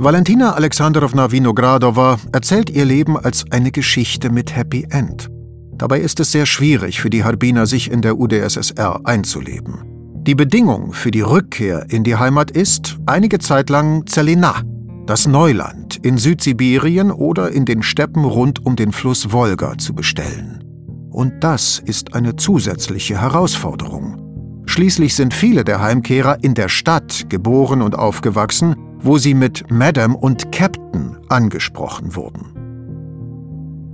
Valentina 0.00 0.54
Alexandrowna 0.54 1.32
Vinogradova 1.32 2.20
erzählt 2.30 2.70
ihr 2.70 2.84
Leben 2.84 3.16
als 3.16 3.44
eine 3.50 3.72
Geschichte 3.72 4.30
mit 4.30 4.54
Happy 4.54 4.86
End. 4.90 5.28
Dabei 5.72 5.98
ist 5.98 6.20
es 6.20 6.30
sehr 6.30 6.46
schwierig 6.46 7.00
für 7.00 7.10
die 7.10 7.24
Harbiner, 7.24 7.66
sich 7.66 7.90
in 7.90 8.00
der 8.00 8.16
UdSSR 8.16 9.00
einzuleben. 9.02 9.82
Die 10.22 10.36
Bedingung 10.36 10.92
für 10.92 11.10
die 11.10 11.22
Rückkehr 11.22 11.86
in 11.88 12.04
die 12.04 12.14
Heimat 12.14 12.52
ist 12.52 12.96
einige 13.06 13.40
Zeit 13.40 13.70
lang 13.70 14.06
Zelina, 14.06 14.62
das 15.06 15.26
Neuland 15.26 15.98
in 16.04 16.16
Südsibirien 16.16 17.10
oder 17.10 17.50
in 17.50 17.64
den 17.64 17.82
Steppen 17.82 18.24
rund 18.24 18.64
um 18.64 18.76
den 18.76 18.92
Fluss 18.92 19.32
Wolga 19.32 19.78
zu 19.78 19.94
bestellen. 19.94 20.62
Und 21.10 21.42
das 21.42 21.82
ist 21.84 22.14
eine 22.14 22.36
zusätzliche 22.36 23.20
Herausforderung. 23.20 24.62
Schließlich 24.66 25.16
sind 25.16 25.34
viele 25.34 25.64
der 25.64 25.80
Heimkehrer 25.80 26.38
in 26.42 26.54
der 26.54 26.68
Stadt 26.68 27.28
geboren 27.28 27.82
und 27.82 27.98
aufgewachsen 27.98 28.76
wo 29.00 29.18
sie 29.18 29.34
mit 29.34 29.70
Madam 29.70 30.14
und 30.14 30.52
Captain 30.52 31.16
angesprochen 31.28 32.14
wurden. 32.14 32.58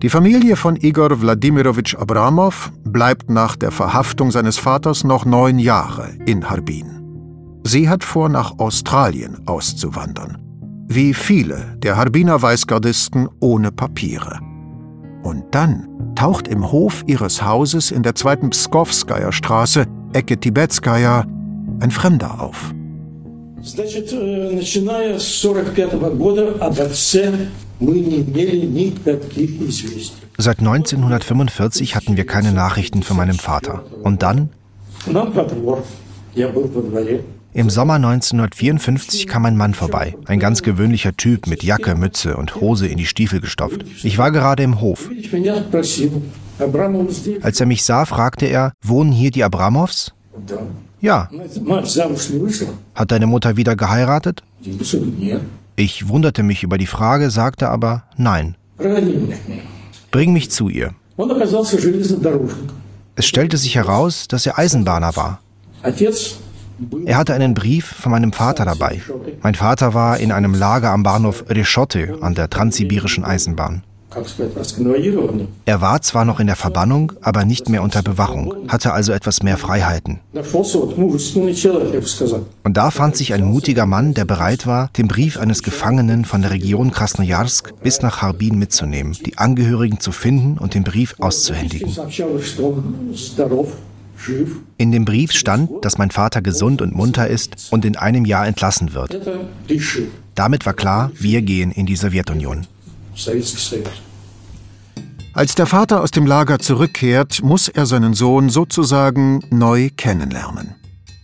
Die 0.02 0.10
Familie 0.10 0.56
von 0.56 0.76
Igor 0.76 1.20
Wladimirovich 1.22 1.98
Abramov 1.98 2.70
bleibt 2.84 3.30
nach 3.30 3.56
der 3.56 3.70
Verhaftung 3.70 4.30
seines 4.30 4.58
Vaters 4.58 5.02
noch 5.02 5.24
neun 5.24 5.58
Jahre 5.58 6.10
in 6.26 6.48
Harbin. 6.50 7.60
Sie 7.64 7.88
hat 7.88 8.04
vor, 8.04 8.28
nach 8.28 8.58
Australien 8.58 9.38
auszuwandern. 9.46 10.38
Wie 10.86 11.14
viele 11.14 11.78
der 11.78 11.96
Harbiner 11.96 12.42
Weißgardisten 12.42 13.28
ohne 13.40 13.72
Papiere. 13.72 14.40
Und 15.22 15.44
dann 15.52 15.88
taucht 16.14 16.48
im 16.48 16.70
Hof 16.70 17.02
ihres 17.06 17.42
Hauses 17.42 17.90
in 17.90 18.02
der 18.02 18.14
zweiten 18.14 18.50
Pskowskaja 18.50 19.32
Straße, 19.32 19.86
Ecke 20.12 20.38
Tibetskaya, 20.38 21.24
ein 21.80 21.90
Fremder 21.90 22.42
auf. 22.42 22.74
Значит, 23.63 24.11
начиная 24.11 25.19
с 25.19 25.41
45 25.41 25.93
года 26.17 26.55
об 26.59 26.79
отце 26.79 27.49
мы 27.79 27.99
не 27.99 28.21
имели 28.21 28.65
никаких 28.65 29.61
известий. 29.61 30.13
Seit 30.37 30.59
1945 30.59 31.95
hatten 31.95 32.15
wir 32.15 32.25
keine 32.25 32.53
Nachrichten 32.53 33.03
von 33.03 33.17
meinem 33.17 33.37
Vater. 33.37 33.83
Und 34.03 34.23
dann? 34.23 34.49
Im 37.53 37.69
Sommer 37.69 37.95
1954 37.95 39.27
kam 39.27 39.45
ein 39.45 39.57
Mann 39.57 39.73
vorbei. 39.73 40.15
Ein 40.25 40.39
ganz 40.39 40.61
gewöhnlicher 40.61 41.17
Typ 41.17 41.47
mit 41.47 41.63
Jacke, 41.63 41.95
Mütze 41.95 42.37
und 42.37 42.55
Hose 42.55 42.87
in 42.87 42.97
die 42.97 43.05
Stiefel 43.05 43.41
gestopft. 43.41 43.83
Ich 44.03 44.17
war 44.17 44.31
gerade 44.31 44.63
im 44.63 44.79
Hof. 44.79 45.09
Als 47.41 47.59
er 47.59 47.65
mich 47.65 47.83
sah, 47.83 48.05
fragte 48.05 48.45
er, 48.45 48.71
wohnen 48.81 49.11
hier 49.11 49.31
die 49.31 49.43
Abramows? 49.43 50.13
Ja. 51.04 51.28
Hat 52.94 53.10
deine 53.10 53.26
Mutter 53.26 53.58
wieder 53.58 53.76
geheiratet? 53.76 54.42
Ich 55.76 56.08
wunderte 56.08 56.42
mich 56.42 56.62
über 56.62 56.78
die 56.78 56.86
Frage, 56.86 57.28
sagte 57.28 57.68
aber 57.68 58.04
nein. 58.16 58.56
Bring 60.10 60.32
mich 60.32 60.50
zu 60.50 60.70
ihr. 60.70 60.94
Es 63.16 63.26
stellte 63.26 63.58
sich 63.58 63.74
heraus, 63.74 64.28
dass 64.28 64.46
er 64.46 64.58
Eisenbahner 64.58 65.14
war. 65.14 65.40
Er 67.04 67.16
hatte 67.18 67.34
einen 67.34 67.52
Brief 67.52 67.84
von 67.84 68.10
meinem 68.10 68.32
Vater 68.32 68.64
dabei. 68.64 69.02
Mein 69.42 69.54
Vater 69.54 69.92
war 69.92 70.18
in 70.18 70.32
einem 70.32 70.54
Lager 70.54 70.90
am 70.90 71.02
Bahnhof 71.02 71.44
Reschotte 71.50 72.16
an 72.22 72.34
der 72.34 72.48
transsibirischen 72.48 73.24
Eisenbahn. 73.24 73.82
Er 75.64 75.80
war 75.80 76.02
zwar 76.02 76.24
noch 76.24 76.40
in 76.40 76.46
der 76.46 76.56
Verbannung, 76.56 77.12
aber 77.20 77.44
nicht 77.44 77.68
mehr 77.68 77.82
unter 77.82 78.02
Bewachung, 78.02 78.54
hatte 78.68 78.92
also 78.92 79.12
etwas 79.12 79.42
mehr 79.42 79.56
Freiheiten. 79.58 80.20
Und 82.64 82.76
da 82.76 82.90
fand 82.90 83.16
sich 83.16 83.32
ein 83.34 83.44
mutiger 83.44 83.86
Mann, 83.86 84.14
der 84.14 84.24
bereit 84.24 84.66
war, 84.66 84.90
den 84.96 85.08
Brief 85.08 85.38
eines 85.38 85.62
Gefangenen 85.62 86.24
von 86.24 86.42
der 86.42 86.50
Region 86.50 86.90
Krasnojarsk 86.90 87.72
bis 87.82 88.02
nach 88.02 88.22
Harbin 88.22 88.58
mitzunehmen, 88.58 89.16
die 89.26 89.38
Angehörigen 89.38 90.00
zu 90.00 90.12
finden 90.12 90.58
und 90.58 90.74
den 90.74 90.84
Brief 90.84 91.14
auszuhändigen. 91.18 91.92
In 94.76 94.92
dem 94.92 95.04
Brief 95.04 95.32
stand, 95.32 95.70
dass 95.84 95.98
mein 95.98 96.10
Vater 96.10 96.42
gesund 96.42 96.82
und 96.82 96.94
munter 96.94 97.28
ist 97.28 97.72
und 97.72 97.84
in 97.84 97.96
einem 97.96 98.24
Jahr 98.24 98.46
entlassen 98.46 98.94
wird. 98.94 99.20
Damit 100.34 100.66
war 100.66 100.74
klar, 100.74 101.10
wir 101.18 101.42
gehen 101.42 101.70
in 101.70 101.86
die 101.86 101.96
Sowjetunion. 101.96 102.66
Als 105.32 105.54
der 105.54 105.66
Vater 105.66 106.00
aus 106.00 106.10
dem 106.10 106.26
Lager 106.26 106.58
zurückkehrt, 106.58 107.42
muss 107.42 107.68
er 107.68 107.86
seinen 107.86 108.14
Sohn 108.14 108.50
sozusagen 108.50 109.40
neu 109.50 109.90
kennenlernen. 109.96 110.74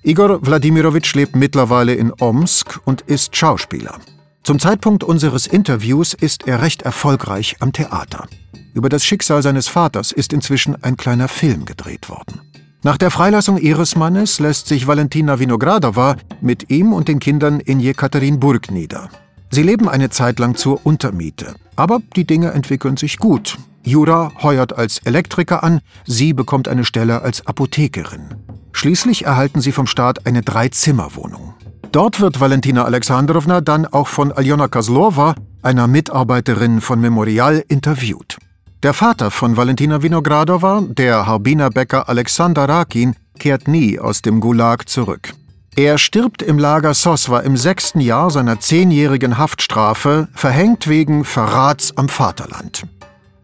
Igor 0.03 0.45
Wladimirovich 0.45 1.15
lebt 1.15 1.37
mittlerweile 1.37 1.95
in 1.95 2.13
Omsk 2.19 2.81
und 2.85 3.03
ist 3.03 3.37
Schauspieler. 3.37 4.01
Zum 4.43 4.59
Zeitpunkt 4.59 5.05
unseres 5.05 5.47
Interviews 5.47 6.15
ist 6.15 6.49
er 6.49 6.63
recht 6.63 6.83
erfolgreich 6.83 7.57
am 7.61 7.73
Theater. 7.73 8.27
Über 8.73 8.89
das 8.89 9.05
Schicksal 9.05 9.43
seines 9.43 9.69
Vaters 9.69 10.13
ist 10.13 10.33
inzwischen 10.33 10.83
ein 10.83 10.97
kleiner 10.97 11.29
Film 11.29 11.67
gedreht 11.67 12.09
worden. 12.09 12.41
Nach 12.83 12.97
der 12.97 13.11
Freilassung 13.11 13.59
ihres 13.59 13.95
Mannes 13.95 14.41
lässt 14.41 14.67
sich 14.67 14.87
Valentina 14.87 15.39
Vinogradova 15.39 16.17
mit 16.41 16.71
ihm 16.71 16.95
und 16.95 17.09
den 17.09 17.19
Kindern 17.19 17.61
in 17.61 17.79
Jekaterinburg 17.79 18.71
nieder. 18.71 19.11
Sie 19.51 19.63
leben 19.63 19.89
eine 19.89 20.11
Zeit 20.11 20.39
lang 20.39 20.55
zur 20.55 20.87
Untermiete. 20.87 21.55
Aber 21.77 22.01
die 22.15 22.27
Dinge 22.27 22.53
entwickeln 22.53 22.97
sich 22.97 23.19
gut. 23.19 23.57
Jura 23.83 24.31
heuert 24.43 24.77
als 24.77 24.99
Elektriker 24.99 25.65
an, 25.65 25.81
sie 26.07 26.33
bekommt 26.33 26.69
eine 26.69 26.85
Stelle 26.85 27.23
als 27.23 27.47
Apothekerin. 27.47 28.35
Schließlich 28.73 29.25
erhalten 29.25 29.61
sie 29.61 29.73
vom 29.73 29.87
Staat 29.87 30.27
eine 30.27 30.43
Dreizimmerwohnung. 30.43 31.55
Dort 31.91 32.21
wird 32.21 32.39
Valentina 32.39 32.85
Alexandrowna 32.85 33.61
dann 33.61 33.87
auch 33.87 34.07
von 34.07 34.31
Aljona 34.31 34.69
Kozlova, 34.69 35.35
einer 35.63 35.89
Mitarbeiterin 35.89 36.81
von 36.81 37.01
Memorial, 37.01 37.65
interviewt. 37.67 38.39
Der 38.83 38.95
Vater 38.95 39.31
von 39.31 39.57
Valentina 39.57 40.03
Vinogradova, 40.03 40.83
der 40.87 41.27
Harbiner 41.27 41.71
Bäcker 41.71 42.09
Alexander 42.09 42.69
Rakin, 42.69 43.17
kehrt 43.39 43.67
nie 43.67 43.99
aus 43.99 44.23
dem 44.23 44.41
Gulag 44.41 44.89
zurück. 44.89 45.35
Er 45.83 45.97
stirbt 45.97 46.43
im 46.43 46.59
Lager 46.59 46.93
Soswa 46.93 47.41
im 47.41 47.57
sechsten 47.57 48.01
Jahr 48.01 48.31
seiner 48.31 48.61
zehnjährigen 48.61 49.39
Haftstrafe, 49.39 50.29
verhängt 50.35 50.89
wegen 50.89 51.25
Verrats 51.25 51.97
am 51.97 52.11
Vaterland. 52.11 52.83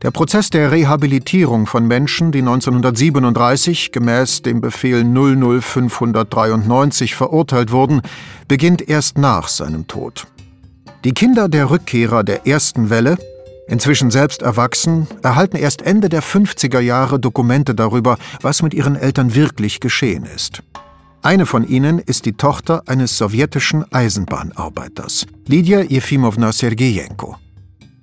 Der 0.03 0.11
Prozess 0.11 0.51
der 0.51 0.71
Rehabilitierung 0.71 1.65
von 1.65 1.87
Menschen, 1.87 2.33
die 2.33 2.41
1937 2.41 3.91
gemäß 3.91 4.43
dem 4.43 4.61
Befehl 4.61 5.03
00593 5.03 7.15
verurteilt 7.15 7.73
wurden, 7.73 8.03
beginnt 8.49 8.87
erst 8.87 9.17
nach 9.17 9.49
seinem 9.49 9.87
Tod. 9.87 10.27
Die 11.05 11.15
Kinder 11.15 11.49
der 11.49 11.71
Rückkehrer 11.71 12.23
der 12.23 12.47
ersten 12.47 12.91
Welle, 12.91 13.17
inzwischen 13.67 14.11
selbst 14.11 14.43
erwachsen, 14.43 15.07
erhalten 15.23 15.57
erst 15.57 15.81
Ende 15.81 16.11
der 16.11 16.23
50er 16.23 16.81
Jahre 16.81 17.19
Dokumente 17.19 17.75
darüber, 17.75 18.19
was 18.43 18.61
mit 18.61 18.75
ihren 18.75 18.95
Eltern 18.95 19.35
wirklich 19.35 19.81
geschehen 19.81 20.27
ist. 20.27 20.63
Eine 21.27 21.45
von 21.45 21.67
ihnen 21.67 21.99
ist 21.99 22.25
die 22.25 22.35
Tochter 22.35 22.85
eines 22.87 23.19
sowjetischen 23.19 23.85
Eisenbahnarbeiters, 23.93 25.27
Lydia 25.49 25.81
Jefimowna 25.81 26.53
Sergejenko. 26.53 27.35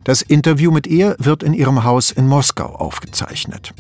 Das 0.04 0.22
Interview 0.22 0.72
mit 0.72 0.88
ihr 0.88 1.16
wird 1.20 1.42
in 1.42 1.54
ihrem 1.54 1.86
Haus 1.86 2.12
in 2.12 2.28
Moskau 2.28 2.66
aufgezeichnet. 2.66 3.74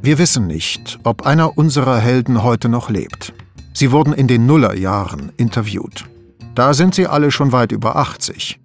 Wir 0.00 0.16
wissen 0.16 0.46
nicht, 0.46 0.98
ob 1.02 1.26
einer 1.26 1.58
unserer 1.58 1.98
Helden 1.98 2.42
heute 2.42 2.70
noch 2.70 2.88
lebt. 2.88 3.34
Sie 3.74 3.92
wurden 3.92 4.14
in 4.14 4.26
den 4.26 4.46
Nullerjahren 4.46 5.32
interviewt. 5.36 6.06
Da 6.54 6.72
sind 6.72 6.94
sie 6.94 7.06
alle 7.06 7.30
schon 7.32 7.52
weit 7.52 7.72
über 7.72 7.96
80. 7.96 8.58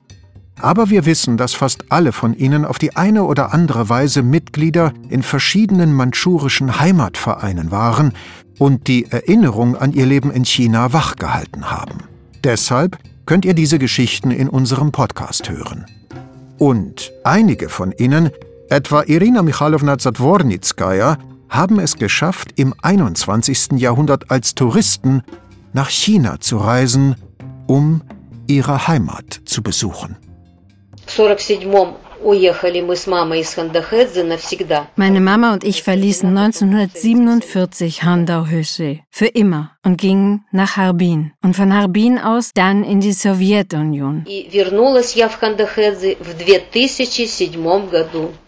Aber 0.62 0.90
wir 0.90 1.06
wissen, 1.06 1.36
dass 1.36 1.54
fast 1.54 1.92
alle 1.92 2.14
von 2.14 2.34
ihnen 2.34 2.64
auf 2.64 2.78
die 2.78 2.96
eine 2.96 3.26
oder 3.26 3.54
andere 3.54 3.90
Weise 3.90 4.24
Mitglieder 4.24 4.94
in 5.10 5.22
verschiedenen 5.22 5.94
mandschurischen 5.94 6.80
Heimatvereinen 6.80 7.72
waren 7.72 8.14
und 8.62 8.88
die 8.88 9.12
Erinnerung 9.12 9.76
an 9.76 9.92
ihr 9.92 10.06
Leben 10.06 10.30
in 10.30 10.46
China 10.46 10.94
wachgehalten 10.94 11.72
haben. 11.72 12.04
Deshalb 12.44 12.96
könnt 13.26 13.44
ihr 13.44 13.56
diese 13.56 13.80
Geschichten 13.80 14.30
in 14.30 14.48
unserem 14.48 14.92
Podcast 14.92 15.50
hören. 15.50 15.88
Und 16.60 17.12
einige 17.24 17.70
von 17.70 17.92
ihnen, 17.92 18.30
etwa 18.70 19.02
Irina 19.02 19.42
Michailowna 19.42 19.98
Zadwornitskaya, 19.98 21.18
haben 21.50 21.80
es 21.80 21.96
geschafft, 21.96 22.50
im 22.56 22.76
21. 22.84 23.80
Jahrhundert 23.80 24.30
als 24.30 24.54
Touristen 24.54 25.24
nach 25.74 25.90
China 25.90 26.40
zu 26.40 26.58
reisen, 26.58 27.16
um 27.66 28.04
ihre 28.46 28.88
Heimat 28.88 29.42
zu 29.46 29.64
besuchen. 29.64 30.18
1947 32.24 34.68
meine 34.96 35.22
Mama 35.22 35.54
und 35.54 35.64
ich 35.64 35.84
verließen 35.84 36.38
1947 36.38 38.04
Handau-Hösee 38.04 39.02
für 39.10 39.26
immer 39.26 39.72
und 39.84 39.98
gingen 39.98 40.46
nach 40.52 40.78
Harbin. 40.78 41.32
Und 41.42 41.56
von 41.56 41.74
Harbin 41.74 42.20
aus 42.20 42.52
dann 42.54 42.84
in 42.84 43.00
die 43.00 43.14
Sowjetunion. 43.14 44.28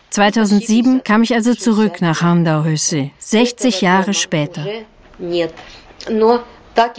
2007 0.09 1.03
kam 1.03 1.23
ich 1.23 1.33
also 1.33 1.55
zurück 1.55 2.01
nach 2.01 2.21
Handau-Hösee, 2.21 3.11
60 3.17 3.81
Jahre 3.81 4.13
später. 4.13 4.63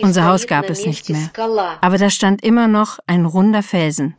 Unser 0.02 0.24
Haus 0.24 0.46
gab 0.46 0.70
es 0.70 0.86
nicht 0.86 1.10
mehr, 1.10 1.30
aber 1.80 1.98
da 1.98 2.10
stand 2.10 2.44
immer 2.44 2.68
noch 2.68 3.00
ein 3.06 3.26
runder 3.26 3.62
Felsen. 3.62 4.16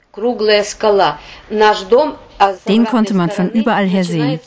Den 2.67 2.85
konnte 2.85 3.13
man 3.13 3.29
von 3.29 3.49
überall 3.51 3.85
her 3.85 4.03
sehen. 4.03 4.39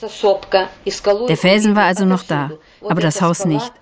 Der 1.28 1.36
Felsen 1.36 1.74
war 1.74 1.84
also 1.84 2.04
noch 2.04 2.22
da, 2.22 2.50
aber 2.82 3.00
das 3.00 3.22
Haus 3.22 3.44
nicht. 3.44 3.72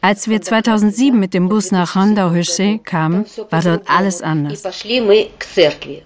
Als 0.00 0.28
wir 0.28 0.42
2007 0.42 1.18
mit 1.18 1.34
dem 1.34 1.48
Bus 1.48 1.70
nach 1.70 1.94
Handauhösche 1.94 2.78
kamen, 2.78 3.24
war 3.50 3.62
dort 3.62 3.82
alles 3.88 4.20
anders. 4.22 4.64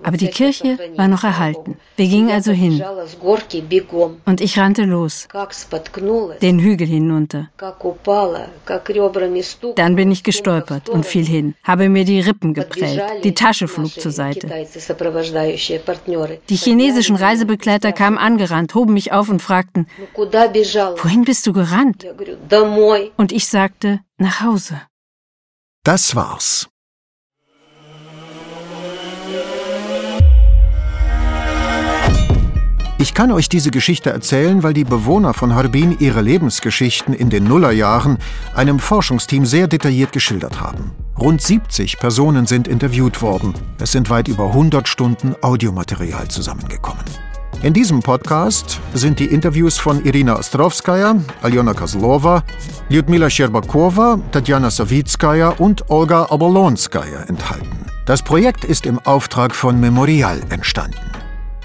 Aber 0.02 0.16
die 0.16 0.28
Kirche 0.28 0.78
war 0.96 1.08
noch 1.08 1.24
erhalten. 1.24 1.76
Wir 1.96 2.08
gingen 2.08 2.30
also 2.30 2.52
hin. 2.52 2.82
Und 4.24 4.40
ich 4.40 4.58
rannte 4.58 4.84
los, 4.84 5.28
den 6.40 6.58
Hügel 6.58 6.86
hinunter. 6.86 7.48
Dann 9.76 9.96
bin 9.96 10.10
ich 10.10 10.22
gestolpert 10.22 10.88
und 10.88 11.06
fiel 11.06 11.24
hin, 11.26 11.54
habe 11.62 11.88
mir 11.88 12.04
die 12.04 12.20
Rippen 12.20 12.54
geprellt, 12.54 13.02
die 13.24 13.34
Tasche 13.34 13.68
flog 13.68 13.92
zur 13.92 14.10
Seite. 14.12 14.48
Die 16.48 16.56
chinesischen 16.56 17.16
Reisebegleiter 17.16 17.92
kamen 17.92 18.18
angerannt, 18.18 18.74
hoben 18.74 18.94
mich 18.94 19.12
auf 19.12 19.28
und 19.28 19.40
fragten, 19.40 19.86
wohin 20.14 21.24
bist 21.24 21.46
du 21.46 21.52
gerannt? 21.62 22.04
Und 23.16 23.32
ich 23.32 23.46
sagte, 23.46 24.00
nach 24.18 24.40
Hause. 24.40 24.80
Das 25.84 26.14
war's. 26.16 26.68
Ich 32.98 33.14
kann 33.14 33.32
euch 33.32 33.48
diese 33.48 33.72
Geschichte 33.72 34.10
erzählen, 34.10 34.62
weil 34.62 34.74
die 34.74 34.84
Bewohner 34.84 35.34
von 35.34 35.56
Harbin 35.56 35.96
ihre 35.98 36.20
Lebensgeschichten 36.20 37.14
in 37.14 37.30
den 37.30 37.44
Nullerjahren 37.44 38.18
einem 38.54 38.78
Forschungsteam 38.78 39.44
sehr 39.44 39.66
detailliert 39.66 40.12
geschildert 40.12 40.60
haben. 40.60 40.92
Rund 41.18 41.42
70 41.42 41.98
Personen 41.98 42.46
sind 42.46 42.68
interviewt 42.68 43.20
worden. 43.20 43.54
Es 43.80 43.90
sind 43.90 44.08
weit 44.08 44.28
über 44.28 44.46
100 44.46 44.86
Stunden 44.86 45.34
Audiomaterial 45.42 46.28
zusammengekommen. 46.28 47.04
In 47.60 47.72
diesem 47.72 48.00
Podcast 48.00 48.80
sind 48.94 49.18
die 49.18 49.26
Interviews 49.26 49.78
von 49.78 50.04
Irina 50.04 50.36
Ostrovskaya, 50.38 51.16
Aljona 51.42 51.74
Kozlova, 51.74 52.42
Lyudmila 52.88 53.30
Sherbakova, 53.30 54.18
Tatjana 54.32 54.70
Savitskaya 54.70 55.50
und 55.50 55.88
Olga 55.90 56.26
Obolonskaya 56.30 57.22
enthalten. 57.28 57.86
Das 58.06 58.22
Projekt 58.22 58.64
ist 58.64 58.84
im 58.86 58.98
Auftrag 58.98 59.54
von 59.54 59.78
Memorial 59.78 60.40
entstanden. 60.48 60.98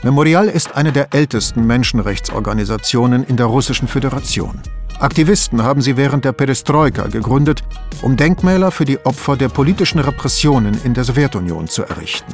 Memorial 0.04 0.48
ist 0.48 0.76
eine 0.76 0.92
der 0.92 1.14
ältesten 1.16 1.66
Menschenrechtsorganisationen 1.66 3.24
in 3.24 3.36
der 3.36 3.48
Russischen 3.48 3.88
Föderation. 3.88 4.62
Aktivisten 5.00 5.62
haben 5.62 5.82
sie 5.82 5.96
während 5.96 6.26
der 6.26 6.32
Perestroika 6.32 7.08
gegründet, 7.08 7.64
um 8.02 8.18
Denkmäler 8.18 8.72
für 8.72 8.86
die 8.86 9.06
Opfer 9.06 9.38
der 9.38 9.50
politischen 9.50 10.00
Repressionen 10.00 10.80
in 10.84 10.96
der 10.96 11.04
Sowjetunion 11.04 11.68
zu 11.68 11.84
errichten. 11.84 12.34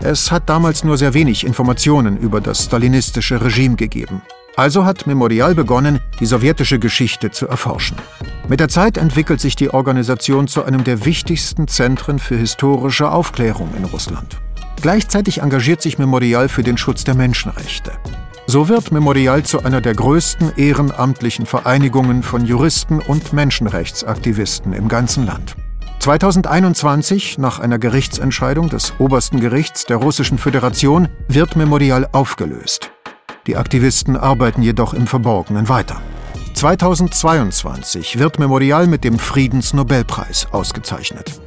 Es 0.00 0.30
hat 0.30 0.48
damals 0.48 0.84
nur 0.84 0.96
sehr 0.96 1.12
wenig 1.12 1.44
Informationen 1.44 2.16
über 2.16 2.40
das 2.40 2.64
stalinistische 2.64 3.44
Regime 3.44 3.74
gegeben. 3.74 4.22
Also 4.54 4.84
hat 4.84 5.08
Memorial 5.08 5.56
begonnen, 5.56 5.98
die 6.20 6.26
sowjetische 6.26 6.78
Geschichte 6.78 7.32
zu 7.32 7.48
erforschen. 7.48 7.96
Mit 8.48 8.60
der 8.60 8.68
Zeit 8.68 8.96
entwickelt 8.96 9.40
sich 9.40 9.56
die 9.56 9.70
Organisation 9.70 10.46
zu 10.46 10.64
einem 10.64 10.84
der 10.84 11.04
wichtigsten 11.04 11.66
Zentren 11.66 12.20
für 12.20 12.36
historische 12.36 13.10
Aufklärung 13.10 13.70
in 13.76 13.84
Russland. 13.84 14.36
Gleichzeitig 14.80 15.40
engagiert 15.40 15.82
sich 15.82 15.98
Memorial 15.98 16.48
für 16.48 16.62
den 16.62 16.78
Schutz 16.78 17.02
der 17.02 17.16
Menschenrechte. 17.16 17.92
So 18.46 18.68
wird 18.68 18.92
Memorial 18.92 19.42
zu 19.42 19.64
einer 19.64 19.80
der 19.80 19.94
größten 19.94 20.52
ehrenamtlichen 20.56 21.46
Vereinigungen 21.46 22.22
von 22.22 22.44
Juristen 22.44 23.00
und 23.00 23.32
Menschenrechtsaktivisten 23.32 24.74
im 24.74 24.88
ganzen 24.88 25.24
Land. 25.24 25.56
2021, 26.00 27.38
nach 27.38 27.58
einer 27.58 27.78
Gerichtsentscheidung 27.78 28.68
des 28.68 28.92
obersten 28.98 29.40
Gerichts 29.40 29.86
der 29.86 29.96
Russischen 29.96 30.36
Föderation, 30.36 31.08
wird 31.28 31.56
Memorial 31.56 32.06
aufgelöst. 32.12 32.90
Die 33.46 33.56
Aktivisten 33.56 34.16
arbeiten 34.16 34.62
jedoch 34.62 34.92
im 34.92 35.06
Verborgenen 35.06 35.70
weiter. 35.70 36.02
2022 36.52 38.18
wird 38.18 38.38
Memorial 38.38 38.86
mit 38.86 39.04
dem 39.04 39.18
Friedensnobelpreis 39.18 40.48
ausgezeichnet. 40.52 41.40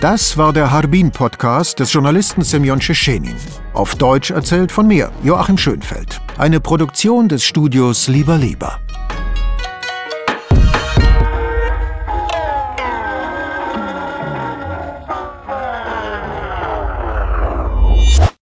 Das 0.00 0.38
war 0.38 0.54
der 0.54 0.70
Harbin-Podcast 0.70 1.78
des 1.78 1.92
Journalisten 1.92 2.40
Semyon 2.40 2.80
Tschetschenin. 2.80 3.36
Auf 3.74 3.96
Deutsch 3.96 4.30
erzählt 4.30 4.72
von 4.72 4.86
mir, 4.86 5.10
Joachim 5.22 5.58
Schönfeld. 5.58 6.22
Eine 6.38 6.58
Produktion 6.58 7.28
des 7.28 7.44
Studios 7.44 8.08
Lieber 8.08 8.38
Lieber. 8.38 8.80